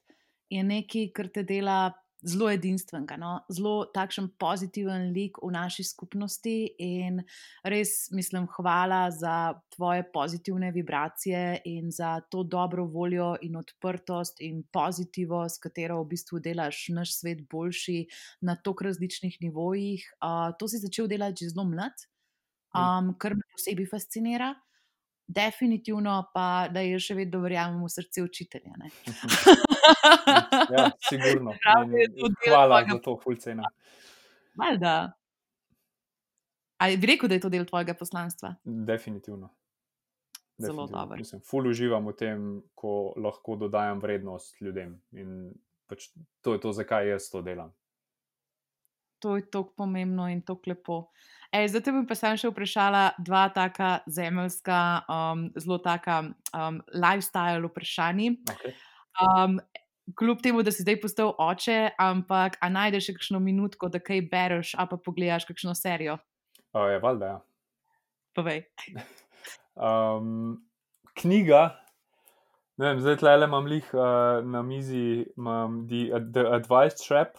[0.49, 1.91] je nekaj, kar te dela
[2.23, 3.33] zelo edinstvenega, no?
[3.53, 6.55] zelo takšen pozitiven lik v naši skupnosti.
[6.81, 7.19] In
[7.67, 14.63] res mislim, hvala za tvoje pozitivne vibracije in za to dobro voljo in odprtost in
[14.73, 18.05] pozitivo, s katero v bistvu delaš naš svet boljši
[18.41, 20.07] na toliko različnih nivojih.
[20.21, 22.07] Uh, to si začel delati že zelo mlad,
[22.73, 24.55] um, kar me posebej fascinira.
[25.27, 28.71] Definitivno pa, da je še vedno verjamem v srce učitelja.
[30.75, 31.51] ja, sigurno.
[31.63, 33.67] Prav, da je to del Hvala za to, fulcena.
[34.61, 34.93] Valjda.
[36.77, 38.53] Ali bi rekel, da je to del tvojega poslanstva?
[38.63, 39.49] Definitivno.
[40.57, 40.87] Zelo Definitivno.
[41.01, 41.17] dobro.
[41.17, 44.95] Mislim, ful uživam v tem, ko lahko dodajam vrednost ljudem.
[45.11, 45.51] In
[45.91, 46.07] pač
[46.41, 47.75] to je to, zakaj jaz to delam.
[49.19, 51.01] To je tako pomembno in tako lepo.
[51.55, 56.19] Ej, zdaj te bom pa sam še vprašala dva taka zemeljska, um, zelo taka
[56.51, 58.33] um, lifestyle vprašanji.
[58.51, 58.73] Okay.
[59.23, 59.59] Um,
[60.15, 64.25] kljub temu, da si zdaj postal oče, ampak a najdeš še kakšno minutko, da kaj
[64.31, 66.17] bereš, a pa pogledaš kakšno serijo?
[66.75, 67.39] Uh, je valjda, ja.
[68.37, 68.65] Povej.
[69.77, 70.55] Um,
[71.13, 71.77] knjiga,
[72.81, 77.37] ne vem, zdaj tle imam lih uh, na mizi, imam The, The Advice Trap,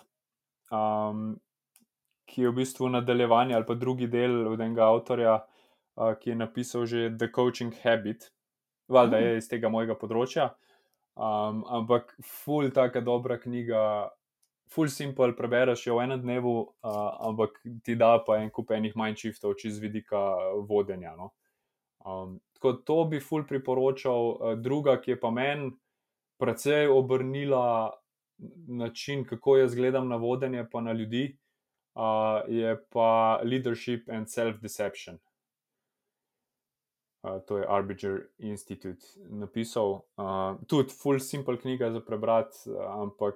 [0.70, 1.32] um,
[2.28, 6.36] ki je v bistvu nadaljevanje ali pa drugi del od enega avtorja, uh, ki je
[6.36, 8.30] napisal že The Coaching Habit.
[8.88, 10.52] Valjda je iz tega mojega področja.
[11.18, 13.80] Um, ampak, ful, taka dobra knjiga,
[14.70, 18.94] ful simple, prebereš jo v enem dnevu, uh, ampak ti da pa en kup enih
[18.96, 20.20] mindshiftov, čez vidika
[20.68, 21.16] vodenja.
[21.18, 21.32] No?
[22.06, 25.72] Um, tako to bi ful priporočal, uh, druga, ki je pa meni
[26.38, 27.90] precej obrnila
[28.68, 31.32] način, kako jaz gledam na vodenje, pa na ljudi,
[31.98, 35.18] uh, je pa Leadership and Self-Deception.
[37.22, 40.00] Uh, to je Arbiter Institute napisal.
[40.16, 43.34] Uh, tudi full simple knjiga za prebrati, ampak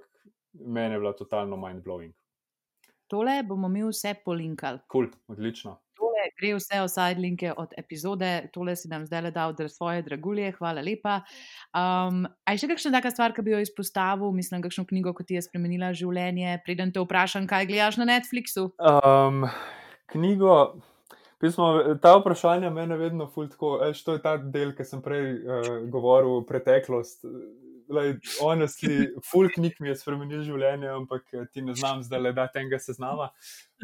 [0.52, 2.12] meni je bila totalno mind-blowing.
[3.06, 4.78] Tole bomo mi vse polinkali.
[4.88, 5.81] Kul, cool, odlično.
[6.38, 10.04] Gre vse v side linke od epizode, tole si nam zdaj le dal, da svoje
[10.06, 11.20] dragulje, hvala lepa.
[11.74, 15.28] Um, a je še kakšna taka stvar, ki bi jo izpostavil, mislim, kakšno knjigo, ki
[15.28, 18.70] ti je spremenila življenje, preden te vprašam, kaj gledaš na Netflixu?
[18.78, 19.46] Um,
[20.12, 20.56] knjigo,
[21.42, 21.72] pismo,
[22.02, 27.24] ta vprašanja mene vedno fultko, to je ta del, ki sem prej uh, govoril, preteklost.
[27.92, 32.32] Like, honestly, full knjig mi je spremenil življenje, ampak eh, ti ne znam zdaj le
[32.36, 33.28] dati enega seznama.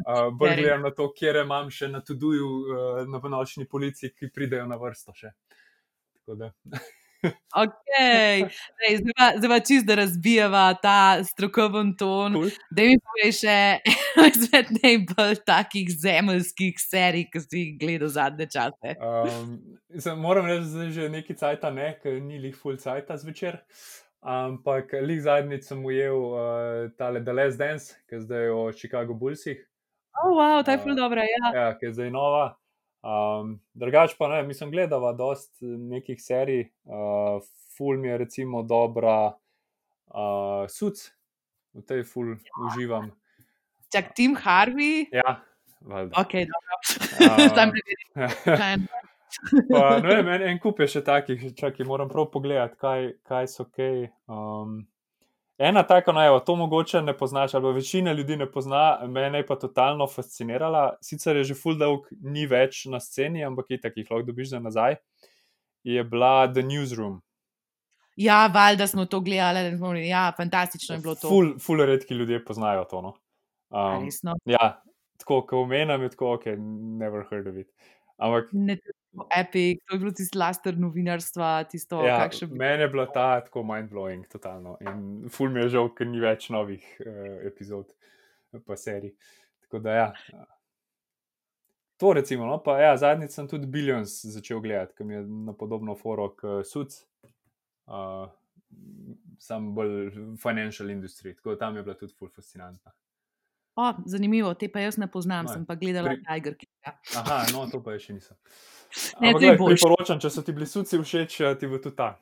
[0.00, 4.30] Uh, bolj gledam na to, kje imam še na tuduju uh, na nočni policiji, ki
[4.32, 5.34] pridejo na vrsto še.
[6.16, 6.52] Tako da.
[7.56, 8.44] Ok, Dej,
[9.02, 12.36] zdaj pa- zdaj pa čist, da razbijava ta strokoven ton.
[12.36, 12.50] Cool.
[12.70, 13.58] Da mi poveš še
[14.30, 18.94] izmed najbolj takih zemeljskih serij, ki si jih gledal zadnje čase.
[19.02, 19.56] Um,
[19.98, 23.58] sem, moram reči, da je že neki cajt, ne, ker ni lih full cajt zvečer.
[24.22, 29.14] Ampak lih zadnjič sem ujel uh, tale The Last Dance, ki je zdaj o Chicago
[29.14, 29.64] Bullsih,
[30.18, 31.50] Oh, wow, ta je A, ful dobra, ja.
[31.54, 32.58] ja, ki je zdaj nova.
[32.98, 36.68] Um, drugač pa ne, mislim, gledava dost nekih serij.
[36.84, 37.38] Uh,
[37.76, 39.18] ful mi je recimo dobra
[40.10, 41.04] uh, Suc,
[41.74, 42.34] v tej ful
[42.66, 43.12] uživam.
[43.92, 45.06] Čak Tim Harvey.
[45.14, 45.38] Ja,
[45.80, 46.18] valjda.
[46.20, 46.74] Ok, dobro.
[47.22, 48.78] A, Sam je.
[49.68, 53.48] Pa, ne vem, en, en kup je še takih, čakaj, moram prav pogledati, kaj, kaj
[53.52, 54.08] so kaj.
[54.26, 54.86] Um,
[55.58, 59.46] ena taka, no, evo, to mogoče ne poznaš, ali večina ljudi ne pozna, mene je
[59.46, 60.96] pa totalno fascinirala.
[61.02, 64.60] Sicer je že full dolg, ni več na sceni, ampak je takih lahko dobiš za
[64.60, 64.96] nazaj.
[65.84, 67.20] Je bila The Newsroom.
[68.16, 69.68] Ja, valjda smo to gledali.
[69.68, 71.28] in smo rekli, Ja, fantastično je bilo to.
[71.28, 73.02] Ful, ful redki ljudje poznajo to.
[73.02, 73.14] No.
[73.70, 74.34] Um, Resno.
[74.44, 74.82] ja,
[75.18, 76.46] tako, ko omenjam, je tako, ok,
[76.98, 77.68] never heard of it.
[78.16, 78.78] Ampak Ne,
[79.36, 83.62] epic, to je bilo tisto laster novinarstva, tisto, Ja, kakšen meni je bila ta tako
[83.62, 84.76] mind-blowing, totalno.
[84.80, 87.90] In ful mi je žal, ker ni več novih uh, epizod,
[88.66, 89.14] pa serij.
[89.66, 90.08] Tako da, ja.
[91.98, 95.52] To recimo, no, pa ja, zadnjič sem tudi Billions začel gledati, ki mi je na
[95.52, 96.94] podobno foro kot Suc,
[97.90, 98.28] uh,
[99.42, 102.92] sam bolj financial industry, tako da tam je bila tudi ful fascinantna.
[103.78, 106.54] O, zanimivo, te pa jaz ne poznam, No, sem pa gledala pri- Tiger
[106.90, 107.20] Kinga.
[107.22, 108.36] Aha, no, to pa še nisem.
[109.20, 109.82] Ne, Ampak, boljše.
[109.82, 112.14] priporočam, če so ti bili suci všeč, eh, ti bo tudi ta.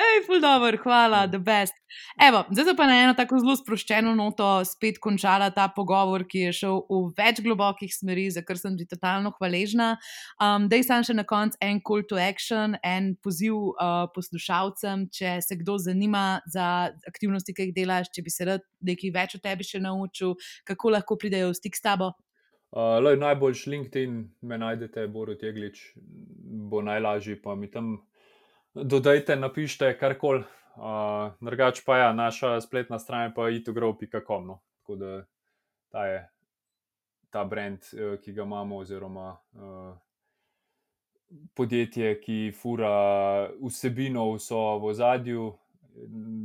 [0.00, 1.74] Ej, ful dobro, hvala, the best.
[2.16, 6.52] Evo, zdaj pa na eno tako zelo sproščeno noto spet končala ta pogovor, ki je
[6.56, 9.90] šel v več globokih smeri, za kar sem ti totalno hvaležna.
[10.40, 15.36] Um, Dej sem še na koncu en call to action, en poziv uh, poslušalcem, če
[15.44, 19.44] se kdo zanima za aktivnosti, ki jih delaš, če bi se rad nekaj več o
[19.44, 22.14] tebi še naučil, kako lahko pridejo v stik s tabo.
[22.70, 25.80] Uh, lej, najboljši LinkedIn me najdete, Borut Jeglič,
[26.70, 27.96] bo najlažji, pa mi tam
[28.74, 30.44] dodajte, napišite karkoli.
[30.78, 34.46] Uh, drugač pa ja, naša spletna stran, pa je itogrow.com.
[34.46, 34.60] No.
[34.78, 35.24] Tako da
[35.90, 36.20] ta je
[37.30, 39.96] ta brand, uh, ki ga imamo, oziroma uh,
[41.58, 42.92] podjetje, ki fura
[43.58, 45.48] vsebino vso v zadju.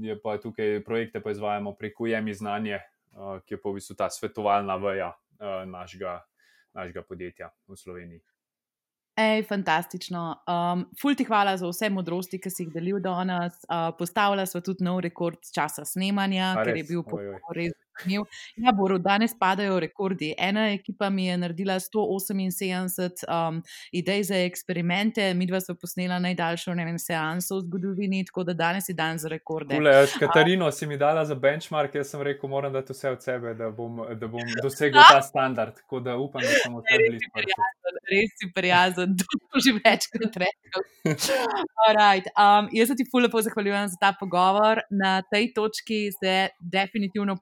[0.02, 2.82] Je pa tukaj projekte, pa izvajamo preko Jemi znanje,
[3.14, 6.20] uh, ki je pa v bistvu ta svetovalna veja uh, našega,
[6.74, 8.22] našega podjetja v Sloveniji.
[9.16, 10.44] Ej, fantastično.
[10.44, 13.62] Um, ful ti hvala za vse modrosti, ki si jih delil danes.
[13.64, 16.90] Uh, postavila smo tudi nov rekord časa snemanja, A ker je res?
[16.90, 17.40] bil Oj, oj.
[17.56, 18.22] res zanimiv.
[18.56, 20.34] Ja, Boru, danes padajo rekordi.
[20.38, 26.74] Ena ekipa mi je naredila 178 um, idej za eksperimente, mi dva smo posnela najdaljšo
[26.74, 29.76] vem, seanso v zgodovini, tako da danes je dan za rekorde.
[29.76, 33.24] Tule, jaz, Katarino, si mi dala za benchmark, jaz sem rekel, moram dati vse od
[33.24, 35.76] sebe, da bom, da bom dosegel ta standard.
[35.76, 37.64] Tako da upam, da sem vse Res blizu.
[38.12, 40.86] res si prijazen, to sem že večkrat rekel.
[41.88, 44.82] Alright, um, jaz se ti ful lepo zahvaljujem za ta pogovor.
[44.90, 47.36] Na tej točki se definitivno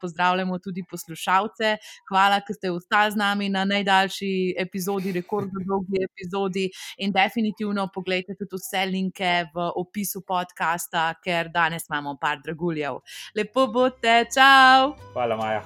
[0.43, 1.77] pozdravljamo tudi poslušalce.
[2.09, 6.69] Hvala, ker ste ostali z nami na najdaljši epizodi, rekordno dolgi epizodi.
[6.97, 13.01] In definitivno pogledajte tudi vse linke v opisu podcasta, ker danes imamo par draguljev.
[13.35, 14.95] Lepo bote, čau!
[15.13, 15.63] Hvala, Maja.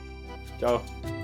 [0.60, 1.19] Čau.